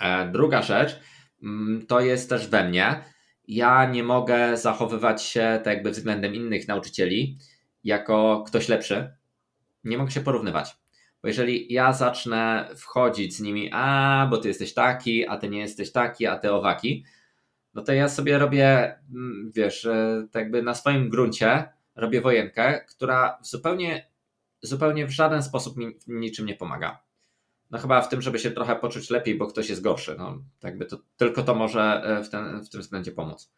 [0.00, 1.00] E, druga rzecz
[1.42, 3.04] mm, to jest też we mnie.
[3.48, 7.38] Ja nie mogę zachowywać się tak jakby względem innych nauczycieli
[7.84, 9.16] jako ktoś lepszy.
[9.84, 10.81] Nie mogę się porównywać.
[11.22, 15.58] Bo jeżeli ja zacznę wchodzić z nimi, a bo ty jesteś taki, a ty nie
[15.58, 17.04] jesteś taki, a ty owaki,
[17.74, 19.88] no to ja sobie robię, mm, wiesz,
[20.32, 24.10] tak jakby na swoim gruncie robię wojenkę, która zupełnie,
[24.62, 27.02] zupełnie w żaden sposób mi niczym nie pomaga.
[27.70, 30.14] No chyba w tym, żeby się trochę poczuć lepiej, bo ktoś jest gorszy.
[30.18, 33.52] No, tak by to, tylko to może w, ten, w tym względzie pomóc.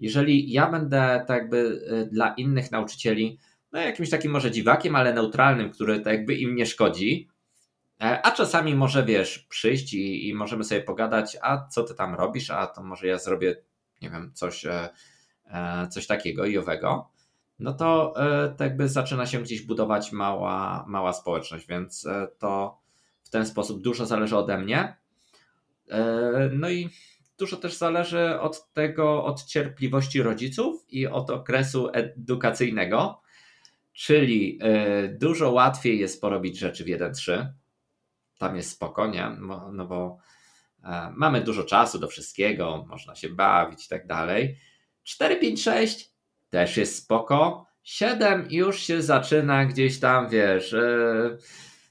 [0.00, 1.80] Jeżeli ja będę tak jakby
[2.12, 3.38] dla innych nauczycieli
[3.76, 7.28] no jakimś takim może dziwakiem, ale neutralnym, który tak jakby im nie szkodzi,
[8.00, 12.14] E, a czasami może wiesz, przyjść i, i, możemy sobie pogadać, a co ty tam
[12.14, 13.56] robisz, a to może ja zrobię,
[14.02, 14.88] nie wiem, coś, e,
[15.44, 17.10] e, coś takiego i owego.
[17.58, 18.14] No to
[18.56, 22.06] tak jakby zaczyna się gdzieś budować mała, mała społeczność, więc
[22.38, 22.80] to
[23.24, 24.96] w ten sposób dużo zależy ode mnie.
[26.52, 26.88] No i
[27.38, 33.22] dużo też zależy od tego, od cierpliwości rodziców i od okresu edukacyjnego,
[33.96, 34.58] czyli
[35.10, 37.46] dużo łatwiej jest porobić rzeczy w 1-3
[38.38, 39.30] tam jest spokojnie,
[39.72, 40.18] no, bo
[40.84, 44.56] e, mamy dużo czasu do wszystkiego, można się bawić i tak dalej.
[45.04, 46.10] 4, 5, 6
[46.50, 47.66] też jest spoko.
[47.82, 51.36] 7 już się zaczyna gdzieś tam, wiesz, e,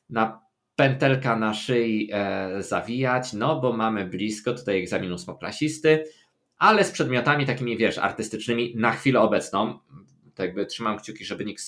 [0.10, 6.04] na pętelka na szyi e, zawijać, no bo mamy blisko tutaj egzaminu ósmoklasisty,
[6.58, 9.80] ale z przedmiotami takimi, wiesz, artystycznymi na chwilę obecną,
[10.36, 11.64] tak jakby trzymam kciuki, żeby nikt,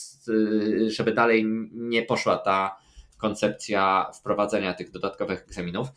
[0.88, 2.78] żeby dalej nie poszła ta
[3.18, 5.88] koncepcja wprowadzenia tych dodatkowych egzaminów.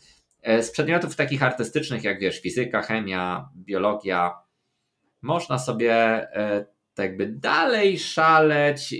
[0.42, 4.34] E, z przedmiotów takich artystycznych, jak wiesz, fizyka, chemia, biologia,
[5.22, 8.94] można sobie e, tak jakby dalej szaleć,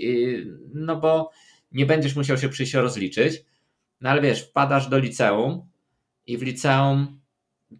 [0.73, 1.31] no bo
[1.71, 3.43] nie będziesz musiał się przyjść rozliczyć.
[4.01, 5.69] No ale wiesz, wpadasz do liceum
[6.27, 7.21] i w liceum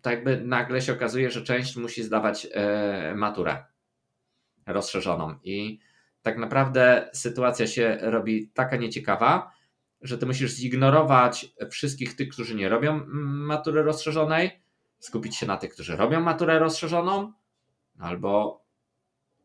[0.01, 3.71] tak jakby nagle się okazuje, że część musi zdawać e, maturę
[4.74, 5.36] rozszerzoną.
[5.44, 5.80] I
[6.22, 9.52] tak naprawdę sytuacja się robi taka nieciekawa,
[10.02, 13.02] że ty musisz zignorować wszystkich tych, którzy nie robią
[13.48, 14.62] matury rozszerzonej,
[15.00, 17.34] skupić się na tych, którzy robią maturę rozszerzoną,
[18.00, 18.62] albo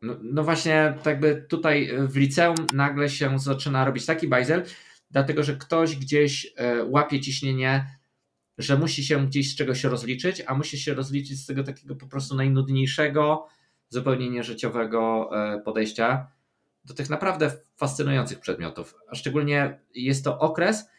[0.01, 4.63] no, no właśnie, tak by tutaj w liceum nagle się zaczyna robić taki bajzel,
[5.11, 7.97] dlatego że ktoś gdzieś e, łapie ciśnienie,
[8.57, 12.07] że musi się gdzieś z czegoś rozliczyć, a musi się rozliczyć z tego takiego po
[12.07, 13.47] prostu najnudniejszego,
[13.89, 16.27] zupełnie nieżyciowego e, podejścia
[16.85, 18.95] do tych naprawdę fascynujących przedmiotów.
[19.09, 20.89] A szczególnie jest to okres,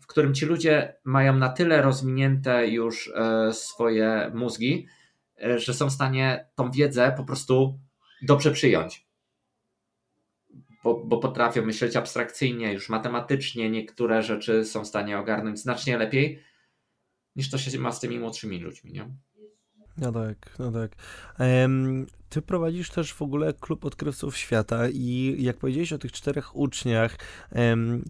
[0.00, 4.86] w którym ci ludzie mają na tyle rozwinięte już e, swoje mózgi,
[5.44, 7.78] e, że są w stanie tą wiedzę po prostu
[8.22, 9.06] dobrze przyjąć.
[10.84, 16.42] Bo, bo potrafią myśleć abstrakcyjnie, już matematycznie, niektóre rzeczy są w stanie ogarnąć znacznie lepiej
[17.36, 18.92] niż to się ma z tymi młodszymi ludźmi.
[18.92, 19.08] Nie?
[19.98, 20.96] No tak, no tak.
[22.36, 27.16] Ty prowadzisz też w ogóle klub odkrywców świata i jak powiedziałeś o tych czterech uczniach,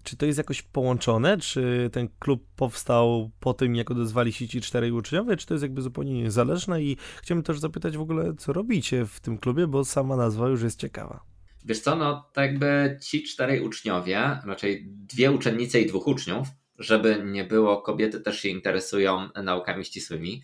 [0.02, 1.38] czy to jest jakoś połączone?
[1.38, 5.62] Czy ten klub powstał po tym, jak odezwali się ci czterej uczniowie, czy to jest
[5.62, 6.82] jakby zupełnie niezależne?
[6.82, 10.62] I chciałbym też zapytać w ogóle, co robicie w tym klubie, bo sama nazwa już
[10.62, 11.20] jest ciekawa.
[11.64, 17.22] Wiesz co, no tak jakby ci czterej uczniowie, raczej dwie uczennice i dwóch uczniów, żeby
[17.24, 20.42] nie było, kobiety też się interesują naukami ścisłymi,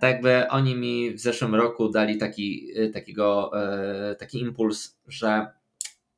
[0.00, 5.46] tak jakby oni mi w zeszłym roku dali taki, y, takiego, e, taki impuls, że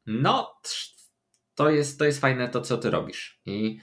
[0.06, 0.60] no,
[1.54, 3.40] to jest, to jest fajne to, co ty robisz.
[3.46, 3.78] I,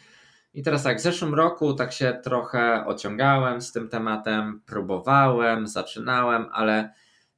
[0.53, 6.45] I teraz tak, w zeszłym roku tak się trochę ociągałem z tym tematem, próbowałem, zaczynałem,
[6.51, 6.93] ale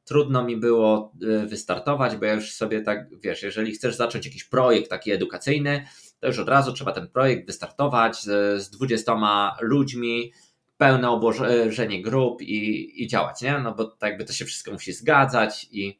[0.05, 4.43] trudno mi było y, wystartować, bo ja już sobie tak, wiesz, jeżeli chcesz zacząć jakiś
[4.43, 5.85] projekt taki edukacyjny,
[6.19, 10.33] to już od razu trzeba ten projekt wystartować z, z 20 ludźmi,
[10.77, 13.59] pełne obłożenie grup i, i działać, nie?
[13.59, 15.99] No bo tak jakby to się wszystko musi zgadzać i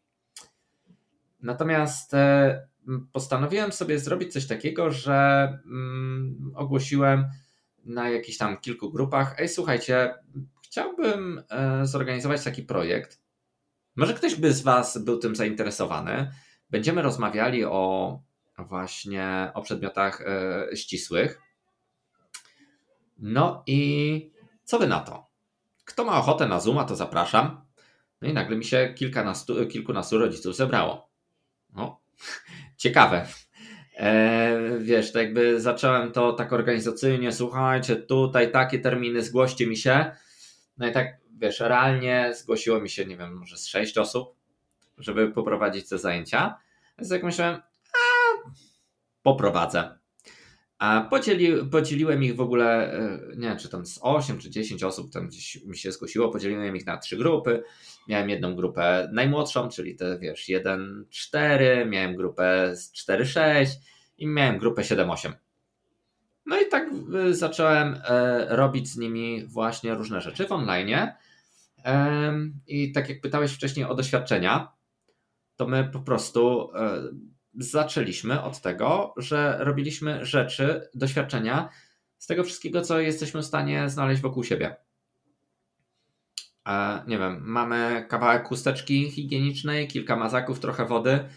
[1.42, 2.68] natomiast e,
[3.12, 7.26] postanowiłem sobie zrobić coś takiego, że mm, ogłosiłem
[7.86, 10.14] na jakichś tam kilku grupach, ej słuchajcie,
[10.64, 13.22] chciałbym e, zorganizować taki projekt.
[13.96, 16.32] Może ktoś by z Was był tym zainteresowany.
[16.70, 18.20] Będziemy rozmawiali o
[18.58, 21.42] właśnie o przedmiotach e, ścisłych.
[23.18, 24.35] No i
[24.66, 25.28] co wy na to?
[25.86, 27.66] Kto ma ochotę na Zooma, to zapraszam.
[28.22, 31.10] No i nagle mi się kilkunastu, kilkunastu rodziców zebrało.
[31.74, 32.02] No,
[32.78, 33.28] ciekawe.
[33.98, 40.12] E, wiesz, tak jakby zacząłem to tak organizacyjnie, słuchajcie, tutaj takie terminy, zgłoście mi się.
[40.78, 44.36] No i tak, wiesz, realnie zgłosiło mi się, nie wiem, może z sześć osób,
[44.98, 46.58] żeby poprowadzić te zajęcia.
[46.98, 47.56] Więc jak myślałem,
[47.94, 47.98] a
[49.24, 49.98] poprowadzę.
[50.80, 54.84] A podzieli, podzieliłem ich w ogóle, e, nie wiem, czy tam z 8 czy 10
[54.84, 57.64] osób tam gdzieś mi się zgłosiło, podzieliłem ich na trzy grupy.
[58.08, 63.66] Miałem jedną grupę najmłodszą, czyli te wiesz, 1-4, miałem grupę z 4-6
[64.18, 65.34] i miałem grupę 7-8.
[66.46, 66.90] No i tak
[67.30, 70.90] e, zacząłem e, robić z nimi właśnie różne rzeczy w online.
[72.68, 74.72] I tak jak pytałeś wcześniej o doświadczenia,
[75.56, 76.70] to my po prostu
[77.58, 81.70] zaczęliśmy od tego, że robiliśmy rzeczy, doświadczenia
[82.18, 84.76] z tego wszystkiego, co jesteśmy w stanie znaleźć wokół siebie.
[87.08, 91.30] Nie wiem, mamy kawałek chusteczki higienicznej, kilka mazaków, trochę wody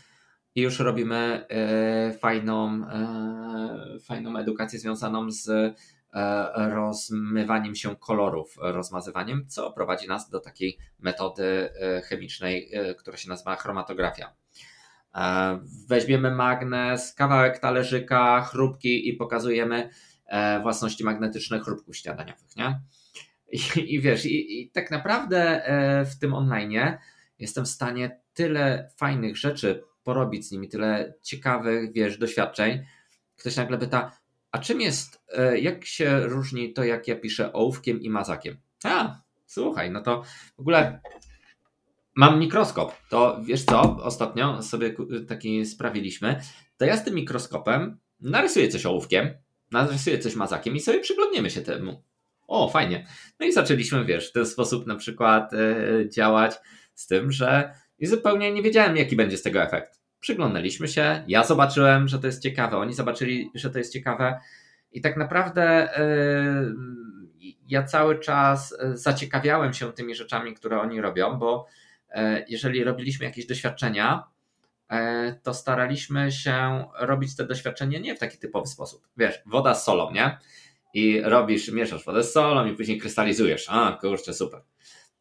[0.54, 5.74] i już robimy e, fajną, e, fajną edukację związaną z e,
[6.74, 11.70] rozmywaniem się kolorów, rozmazywaniem, co prowadzi nas do takiej metody
[12.04, 14.34] chemicznej, która się nazywa chromatografia.
[15.88, 19.90] Weźmiemy magnes, kawałek talerzyka, chrupki i pokazujemy
[20.62, 22.80] własności magnetyczne chrupków śniadaniowych, nie?
[23.52, 25.62] I, i wiesz, i, i, tak naprawdę
[26.10, 26.98] w tym online
[27.38, 32.84] jestem w stanie tyle fajnych rzeczy porobić z nimi, tyle ciekawych, wiesz, doświadczeń.
[33.36, 34.18] Ktoś nagle pyta,
[34.52, 38.56] a czym jest, e, jak się różni to, jak ja piszę ołówkiem i mazakiem?
[38.84, 40.22] A, słuchaj, no to
[40.56, 41.00] w ogóle
[42.18, 42.92] mam mikroskop.
[43.08, 44.94] To wiesz co, ostatnio sobie
[45.28, 46.40] taki sprawiliśmy,
[46.76, 49.28] to ja z tym mikroskopem narysuję coś ołówkiem,
[49.70, 52.02] narysuję coś mazakiem i sobie przyglądniemy się temu.
[52.48, 53.06] O, fajnie.
[53.40, 56.54] No i zaczęliśmy, wiesz, w ten sposób na przykład yy, działać
[56.94, 61.44] z tym, że i zupełnie nie wiedziałem, jaki będzie z tego efekt przyglądaliśmy się, ja
[61.44, 64.40] zobaczyłem, że to jest ciekawe, oni zobaczyli, że to jest ciekawe
[64.92, 66.74] i tak naprawdę yy,
[67.68, 71.66] ja cały czas e, zaciekawiałem się tymi rzeczami, które oni robią, bo
[72.48, 74.24] jeżeli robiliśmy jakieś doświadczenia,
[74.90, 74.96] yy,
[75.42, 79.08] to staraliśmy się robić te doświadczenia nie w taki typowy sposób.
[79.16, 80.38] Wiesz, woda z solą, nie?
[80.94, 83.66] I robisz, mieszasz wodę z solą i później krystalizujesz.
[83.68, 84.62] A, kurczę, super.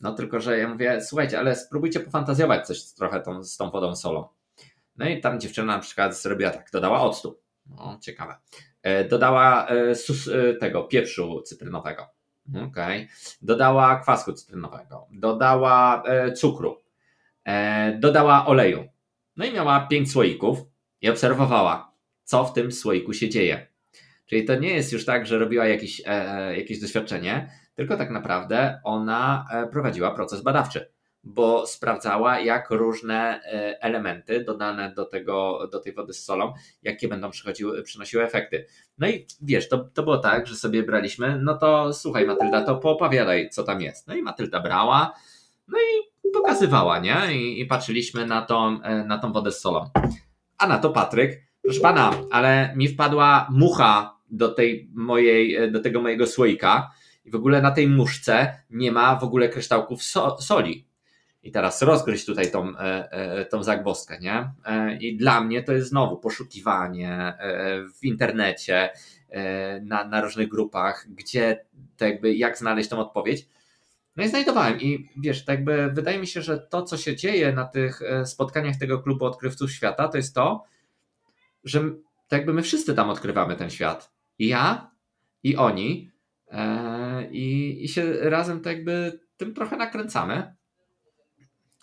[0.02, 3.96] No tylko, że ja mówię, słuchajcie, ale spróbujcie pofantazjować coś trochę tą, z tą wodą
[3.96, 4.28] solą.
[4.98, 7.40] No i tam dziewczyna na przykład zrobiła tak, dodała octu.
[7.66, 8.36] No, ciekawe.
[8.82, 12.08] E, dodała e, sus, e, tego pieprzu cytrynowego.
[12.68, 13.08] Okay.
[13.42, 15.08] Dodała kwasku cytrynowego.
[15.12, 16.04] Dodała
[16.36, 16.82] cukru.
[18.00, 18.88] Dodała oleju.
[19.38, 20.60] No i miała pięć słoików
[21.02, 21.92] i obserwowała,
[22.24, 23.68] co w tym słoiku się dzieje.
[24.26, 26.02] Czyli to nie jest już tak, że robiła jakieś,
[26.58, 30.92] jakieś doświadczenie, tylko tak naprawdę ona prowadziła proces badawczy
[31.28, 37.08] bo sprawdzała, jak różne e, elementy dodane do, tego, do tej wody z solą, jakie
[37.08, 37.30] będą
[37.84, 38.66] przynosiły efekty.
[38.98, 42.76] No i wiesz, to, to było tak, że sobie braliśmy, no to słuchaj Matylda, to
[42.76, 44.08] poopowiadaj, co tam jest.
[44.08, 45.14] No i Matylda brała,
[45.68, 47.18] no i pokazywała, nie?
[47.32, 49.90] I, i patrzyliśmy na tą, e, na tą wodę z solą.
[50.58, 55.80] A na to Patryk, proszę pana, ale mi wpadła mucha do tej mojej, e, do
[55.80, 56.92] tego mojego słoika
[57.26, 60.88] i w ogóle na tej muszce nie ma w ogóle kryształków so, soli
[61.48, 64.52] i teraz rozgryźć tutaj tą, e, e, tą zagwozdkę, nie?
[64.66, 67.34] E, I dla mnie to jest znowu poszukiwanie
[68.00, 68.90] w internecie,
[69.82, 71.66] na, na różnych grupach, gdzie
[71.98, 73.48] to jakby, jak znaleźć tą odpowiedź.
[74.16, 77.54] No i znajdowałem i wiesz, tak jakby wydaje mi się, że to, co się dzieje
[77.54, 80.64] na tych spotkaniach tego klubu odkrywców świata, to jest to,
[81.64, 81.80] że
[82.28, 84.12] tak jakby my wszyscy tam odkrywamy ten świat.
[84.40, 84.92] I ja,
[85.44, 86.12] i oni,
[87.32, 90.57] i, i się razem tak jakby tym trochę nakręcamy.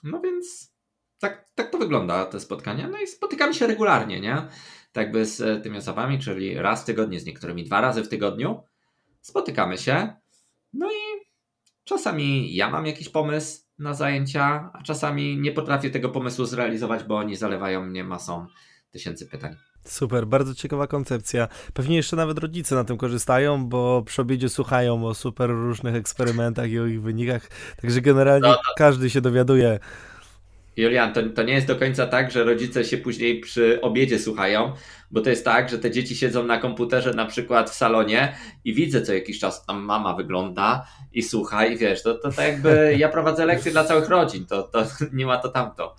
[0.04, 0.74] No więc
[1.18, 2.88] tak, tak to wygląda te spotkania.
[2.88, 4.48] No i spotykamy się regularnie, nie?
[4.92, 8.08] Tak by z e, tymi osobami, czyli raz w tygodniu, z niektórymi dwa razy w
[8.08, 8.62] tygodniu.
[9.20, 10.16] Spotykamy się.
[10.72, 11.24] No i
[11.84, 17.16] czasami ja mam jakiś pomysł na zajęcia, a czasami nie potrafię tego pomysłu zrealizować, bo
[17.16, 18.46] oni zalewają mnie masą
[18.94, 19.56] tysięcy pytań.
[19.84, 21.48] Super, bardzo ciekawa koncepcja.
[21.74, 26.70] Pewnie jeszcze nawet rodzice na tym korzystają, bo przy obiedzie słuchają o super różnych eksperymentach
[26.70, 27.48] i o ich wynikach,
[27.82, 28.74] także generalnie no, no.
[28.76, 29.78] każdy się dowiaduje.
[30.76, 34.72] Julian, to, to nie jest do końca tak, że rodzice się później przy obiedzie słuchają,
[35.10, 38.74] bo to jest tak, że te dzieci siedzą na komputerze na przykład w salonie i
[38.74, 42.96] widzę co jakiś czas tam mama wygląda i słucha i wiesz, to, to tak jakby
[42.98, 45.94] ja prowadzę lekcje dla całych rodzin, to, to nie ma to tamto.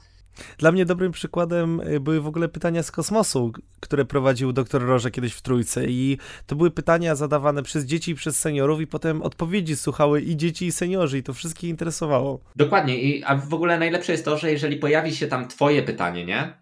[0.58, 5.12] Dla mnie dobrym przykładem y, były w ogóle pytania z kosmosu, które prowadził dr Roże
[5.12, 9.22] kiedyś w Trójce i to były pytania zadawane przez dzieci i przez seniorów i potem
[9.22, 12.40] odpowiedzi słuchały i dzieci i seniorzy i to wszystkich interesowało.
[12.56, 16.26] Dokładnie, I, a w ogóle najlepsze jest to, że jeżeli pojawi się tam twoje pytanie,
[16.26, 16.54] nie?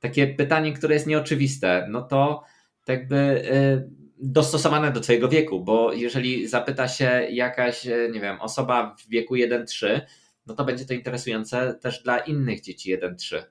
[0.00, 2.42] Takie pytanie, które jest nieoczywiste, no to
[2.88, 3.16] jakby...
[3.16, 9.08] Y, dostosowane do Twojego wieku, bo jeżeli zapyta się jakaś, y, nie wiem, osoba w
[9.08, 10.00] wieku 1-3,
[10.46, 13.42] no to będzie to interesujące też dla innych dzieci 1-3.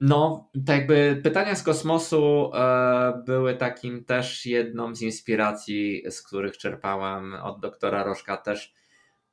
[0.00, 6.58] No, tak jakby pytania z kosmosu e, były takim też jedną z inspiracji, z których
[6.58, 8.74] czerpałem od doktora Rożka też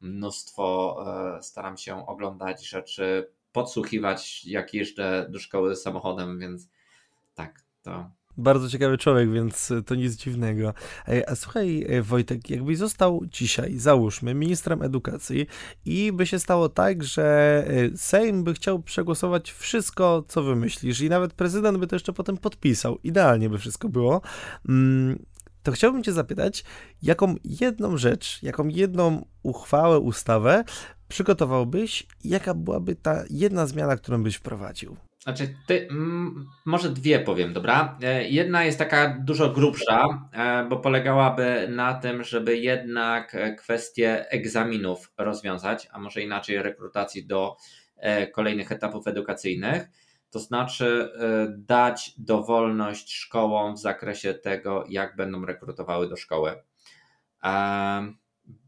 [0.02, 0.98] mnóstwo.
[1.38, 6.70] E, staram się oglądać rzeczy, podsłuchiwać, jak jeżdżę do szkoły samochodem, więc
[7.36, 10.74] tak, to bardzo ciekawy człowiek, więc to nic dziwnego.
[11.28, 15.48] A słuchaj, Wojtek, jakbyś został dzisiaj, załóżmy, ministrem edukacji
[15.86, 17.66] i by się stało tak, że
[17.96, 23.00] Sejm by chciał przegłosować wszystko, co wymyślisz i nawet prezydent by to jeszcze potem podpisał.
[23.04, 24.22] Idealnie by wszystko było.
[24.70, 25.26] Mm,
[25.64, 26.64] to chciałbym Cię zapytać,
[27.02, 30.64] jaką jedną rzecz, jaką jedną uchwałę, ustawę
[31.08, 34.98] przygotowałbyś, jaka byłaby ta jedna zmiana, którą byś wprowadził?
[35.26, 37.98] Znaczy, ty, m, może dwie powiem, dobra?
[38.04, 44.30] E, jedna jest taka dużo grubsza, e, bo polegałaby na tym, żeby jednak e, kwestię
[44.30, 47.56] egzaminów rozwiązać, a może inaczej rekrutacji do
[48.34, 49.88] kolejnych etapów edukacyjnych.
[50.30, 51.12] To znaczy
[51.58, 56.62] dać dowolność szkołom w zakresie tego, jak będą rekrutowały do szkoły.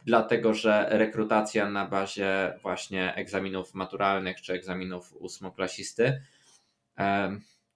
[0.05, 6.21] Dlatego, że rekrutacja na bazie właśnie egzaminów maturalnych czy egzaminów ósmoklasisty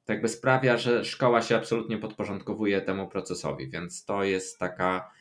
[0.07, 5.11] jakby sprawia, że szkoła się absolutnie podporządkowuje temu procesowi, więc to jest taka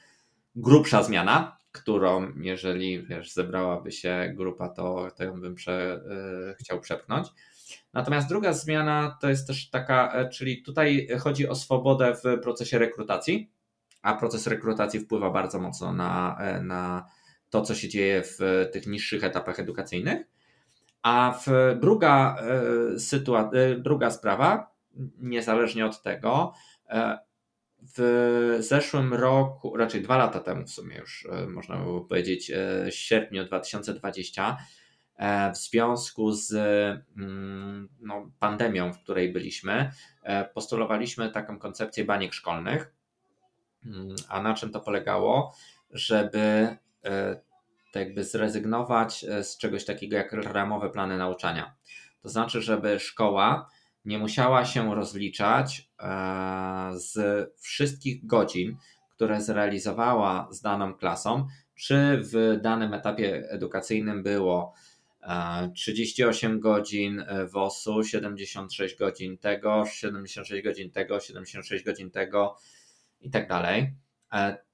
[0.55, 6.01] grubsza zmiana, którą jeżeli wiesz, zebrałaby się grupa, to, to ją bym prze,
[6.51, 7.29] y, chciał przepchnąć.
[7.93, 12.79] Natomiast druga zmiana to jest też taka, e, czyli tutaj chodzi o swobodę w procesie
[12.79, 13.51] rekrutacji,
[14.03, 17.07] a proces rekrutacji wpływa bardzo mocno na, e, na
[17.51, 18.39] to, co się dzieje w
[18.73, 20.27] tych niższych etapach edukacyjnych.
[21.03, 22.37] A w druga,
[22.95, 24.75] e, sytuacja, e, druga sprawa,
[25.19, 26.53] niezależnie od tego,
[26.89, 27.19] e,
[27.97, 32.53] w zeszłym roku, raczej dwa lata temu w sumie już można by powiedzieć,
[32.91, 34.57] w sierpniu 2020,
[35.55, 36.53] w związku z
[37.17, 39.91] mm, no, pandemią, w której byliśmy,
[40.55, 42.93] postulowaliśmy taką koncepcję baniek szkolnych.
[43.87, 45.55] Mm, a na czym to polegało?
[45.91, 46.77] Żeby
[47.91, 51.75] to jakby zrezygnować e, z czegoś takiego jak ramowe plany nauczania.
[52.23, 53.71] To znaczy, żeby szkoła
[54.05, 57.19] nie musiała się rozliczać e, z
[57.61, 58.77] wszystkich godzin,
[59.11, 64.75] które zrealizowała z daną klasą, czy w danym etapie edukacyjnym było
[65.75, 72.57] 38 e, godzin WOS-u, 76 godzin tego, 76 godzin tego, 76 godzin tego
[73.21, 73.93] i tak dalej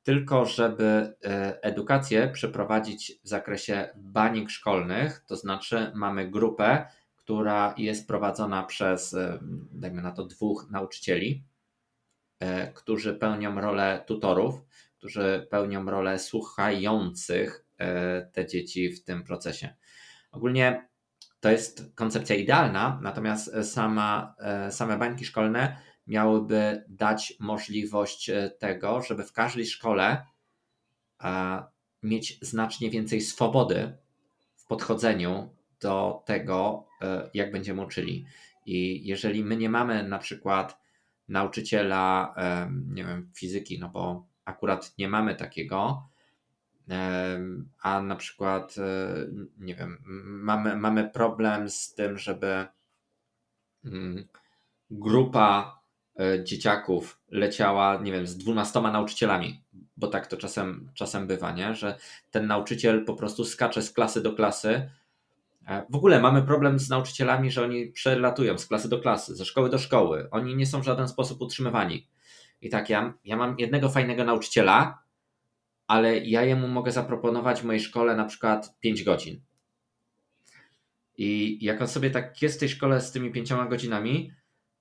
[0.06, 0.84] tylko żeby
[1.24, 6.86] e, edukację przeprowadzić w zakresie banik szkolnych, to znaczy mamy grupę,
[7.16, 9.38] która jest prowadzona przez, e,
[9.72, 11.44] dajmy na to, dwóch nauczycieli,
[12.40, 14.54] e, którzy pełnią rolę tutorów,
[14.98, 17.66] którzy pełnią rolę słuchających
[18.32, 19.74] te dzieci w tym procesie.
[20.32, 20.88] Ogólnie
[21.40, 24.34] to jest koncepcja idealna, natomiast sama,
[24.70, 25.76] same bańki szkolne
[26.06, 30.26] miałyby dać możliwość e, tego, żeby w każdej szkole
[32.02, 33.96] mieć znacznie więcej swobody
[34.56, 38.26] w podchodzeniu do tego, e, jak będziemy uczyli.
[38.66, 40.80] I jeżeli my nie mamy na przykład
[41.28, 42.34] nauczyciela,
[42.70, 46.08] nie wiem, fizyki, no bo akurat nie mamy takiego,
[47.82, 49.14] a na przykład, e,
[49.58, 52.66] nie wiem, mamy, mamy problem z tym, żeby
[53.84, 54.28] mm,
[54.90, 55.75] grupa E,
[56.44, 59.62] dzieciaków leciała, nie wiem, z dwunastoma nauczycielami,
[59.96, 61.74] bo tak to czasem, czasem bywa, nie?
[61.74, 61.98] że
[62.30, 64.90] ten nauczyciel po prostu skacze z klasy do klasy.
[65.66, 69.44] E, w ogóle mamy problem z nauczycielami, że oni przelatują z klasy do klasy, ze
[69.44, 70.28] szkoły do szkoły.
[70.30, 72.08] Oni nie są w żaden sposób utrzymywani.
[72.60, 74.98] I tak, ja, ja mam jednego fajnego nauczyciela,
[75.86, 79.40] ale ja jemu mogę zaproponować w mojej szkole na przykład 5 godzin.
[81.18, 84.32] I jak on sobie tak jest w tej szkole z tymi pięcioma godzinami,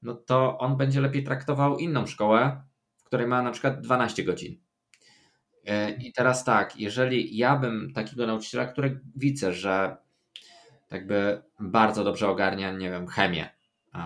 [0.06, 2.64] no to on będzie lepiej traktował inną szkołę,
[2.98, 4.62] w której ma na przykład 12 godzin.
[5.66, 9.98] E, I teraz tak, jeżeli ja bym takiego nauczyciela, który widzę, że
[10.92, 13.50] jakby bardzo dobrze ogarnia, nie wiem, chemię,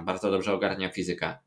[0.06, 1.38] bardzo dobrze ogarnia fizykę,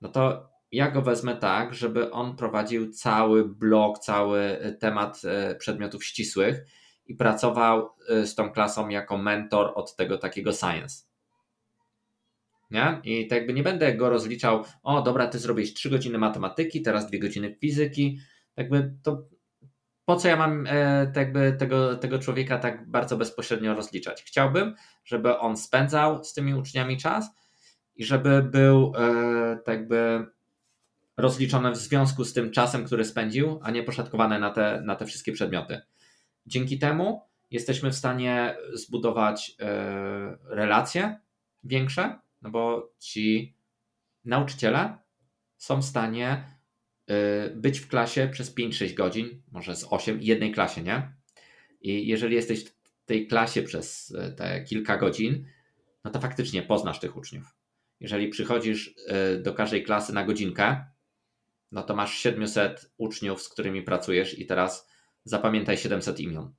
[0.00, 6.04] no to ja go wezmę tak, żeby on prowadził cały blok, cały temat e, przedmiotów
[6.04, 6.64] ścisłych
[7.06, 11.07] i pracował e, z tą klasą jako mentor od tego takiego science.
[12.70, 13.00] Nie?
[13.04, 17.10] I tak jakby nie będę go rozliczał, o dobra, ty zrobisz 3 godziny matematyki, teraz
[17.10, 18.18] 2 godziny fizyki.
[18.56, 19.28] Jakby to
[20.08, 21.12] po co ja mam e,
[21.58, 24.22] tego, tego człowieka tak bardzo bezpośrednio rozliczać?
[24.22, 27.30] Chciałbym, żeby on spędzał z tymi uczniami czas
[27.96, 30.26] i żeby był e, tak jakby
[31.16, 35.06] rozliczony w związku z tym czasem, który spędził, a nie poszatkowany na te, na te
[35.06, 35.80] wszystkie przedmioty.
[36.46, 41.20] Dzięki temu jesteśmy w stanie zbudować e, relacje
[41.64, 43.56] większe, no bo ci
[44.24, 44.98] nauczyciele
[45.56, 46.44] są w stanie
[47.10, 51.12] y, być w klasie przez 5-6 godzin, może z 8 jednej klasie, nie?
[51.80, 55.46] I jeżeli jesteś w tej klasie przez y, te kilka godzin,
[56.04, 57.56] no to faktycznie poznasz tych uczniów.
[58.00, 58.94] Jeżeli przychodzisz
[59.34, 60.84] y, do każdej klasy na godzinkę,
[61.72, 64.88] no to masz 700 uczniów, z którymi pracujesz i teraz
[65.24, 66.54] zapamiętaj 700 imion.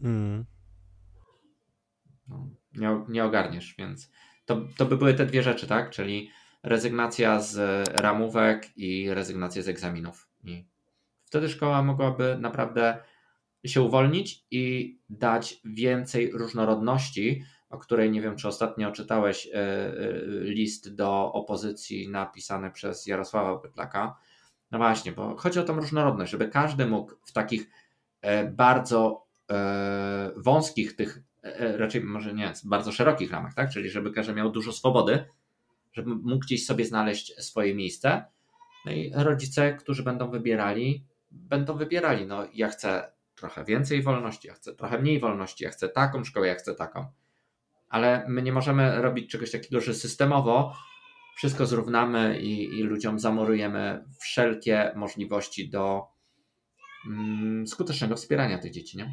[0.00, 0.44] Hmm.
[2.28, 4.10] No, nie, nie ogarniesz, więc
[4.44, 5.90] to, to by były te dwie rzeczy, tak?
[5.90, 6.30] Czyli
[6.62, 10.28] rezygnacja z ramówek i rezygnacja z egzaminów.
[10.44, 10.66] I
[11.24, 12.98] wtedy szkoła mogłaby naprawdę
[13.66, 19.92] się uwolnić i dać więcej różnorodności, o której nie wiem, czy ostatnio czytałeś e, e,
[20.40, 24.16] list do opozycji napisany przez Jarosława Pytlaka.
[24.70, 27.70] No właśnie, bo chodzi o tą różnorodność, żeby każdy mógł w takich
[28.20, 29.24] e, bardzo
[30.36, 31.22] wąskich, tych
[31.78, 33.70] raczej może nie, bardzo szerokich ramach, tak?
[33.70, 35.24] Czyli żeby każdy miał dużo swobody,
[35.92, 38.24] żeby mógł gdzieś sobie znaleźć swoje miejsce.
[38.86, 42.26] No i rodzice, którzy będą wybierali, będą wybierali.
[42.26, 46.46] No, ja chcę trochę więcej wolności, ja chcę trochę mniej wolności, ja chcę taką szkołę,
[46.46, 47.06] ja chcę taką.
[47.88, 50.74] Ale my nie możemy robić czegoś takiego, że systemowo
[51.36, 56.06] wszystko zrównamy i, i ludziom zamurujemy wszelkie możliwości do
[57.06, 59.12] mm, skutecznego wspierania tych dzieci, nie?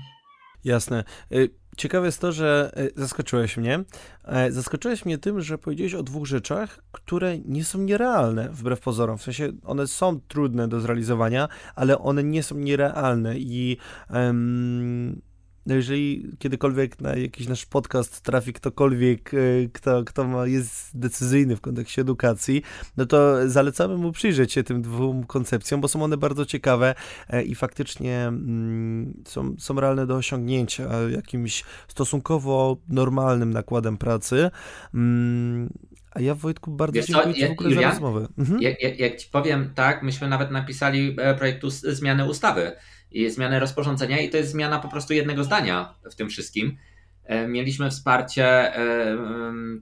[0.63, 1.03] Jasne.
[1.31, 3.83] Y, ciekawe jest to, że y, zaskoczyłeś mnie.
[4.23, 9.17] E, zaskoczyłeś mnie tym, że powiedziałeś o dwóch rzeczach, które nie są nierealne wbrew pozorom.
[9.17, 13.77] W sensie one są trudne do zrealizowania, ale one nie są nierealne i
[14.09, 15.21] um,
[15.65, 19.37] jeżeli kiedykolwiek na jakiś nasz podcast trafi ktokolwiek, e,
[19.73, 22.61] kto, kto ma, jest decyzyjny w kontekście edukacji,
[22.97, 26.95] no to zalecamy mu przyjrzeć się tym dwóm koncepcjom, bo są one bardzo ciekawe
[27.29, 34.51] e, i faktycznie mm, są, są realne do osiągnięcia jakimś stosunkowo normalnym nakładem pracy.
[34.93, 35.69] Mm,
[36.11, 38.27] a ja Wojtku bardzo Wiesz dziękuję Ci w ogóle Julian, za rozmowę.
[38.37, 38.61] Mhm.
[38.61, 42.71] Jak, jak, jak Ci powiem tak, myśmy nawet napisali e, projektu zmiany ustawy
[43.11, 46.77] i zmiany rozporządzenia i to jest zmiana po prostu jednego zdania w tym wszystkim.
[47.23, 49.17] E, mieliśmy wsparcie e,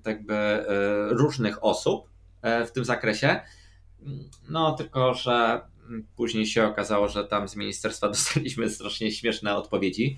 [0.06, 0.66] jakby e,
[1.10, 2.10] różnych osób
[2.68, 3.40] w tym zakresie.
[4.50, 5.62] No, tylko że
[6.16, 10.18] później się okazało, że tam z ministerstwa dostaliśmy strasznie śmieszne odpowiedzi.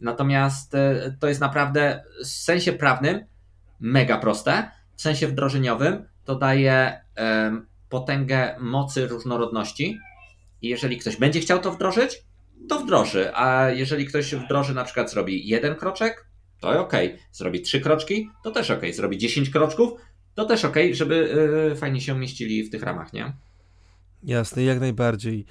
[0.00, 0.72] Natomiast
[1.20, 3.24] to jest naprawdę w sensie prawnym
[3.80, 4.70] mega proste.
[4.96, 7.00] W sensie wdrożeniowym to daje
[7.88, 9.98] potęgę mocy różnorodności.
[10.62, 12.27] I jeżeli ktoś będzie chciał to wdrożyć,
[12.68, 13.30] to wdroży.
[13.34, 16.28] A jeżeli ktoś wdroży, na przykład zrobi jeden kroczek,
[16.60, 16.92] to ok.
[17.32, 18.82] Zrobi trzy kroczki, to też ok.
[18.92, 19.90] Zrobi dziesięć kroczków,
[20.34, 21.14] to też ok, żeby
[21.68, 23.32] yy, fajnie się mieścili w tych ramach, nie?
[24.22, 25.46] Jasne, jak najbardziej.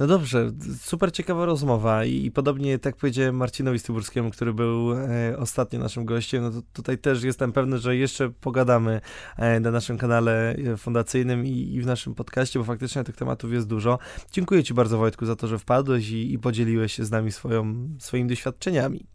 [0.00, 5.36] No dobrze, super ciekawa rozmowa i, i podobnie tak powiedziałem Marcinowi Styburskiemu, który był e,
[5.38, 9.00] ostatnio naszym gościem, no to tutaj też jestem pewny, że jeszcze pogadamy
[9.36, 13.52] e, na naszym kanale e, fundacyjnym i, i, w naszym podcaście, bo faktycznie tych tematów
[13.52, 13.98] jest dużo.
[14.32, 17.88] Dziękuję Ci bardzo Wojtku za to, że wpadłeś i, i podzieliłeś się z nami swoją,
[17.98, 19.06] swoimi doświadczeniami.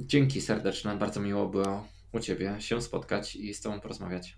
[0.00, 4.36] Dzięki serdeczne, bardzo miło było u Ciebie się spotkać i z Tobą porozmawiać.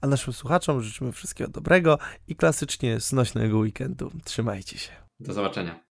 [0.00, 1.98] A naszym słuchaczom życzymy wszystkiego dobrego
[2.28, 4.10] i klasycznie znośnego weekendu.
[4.24, 4.92] Trzymajcie się.
[5.20, 5.91] Do zobaczenia.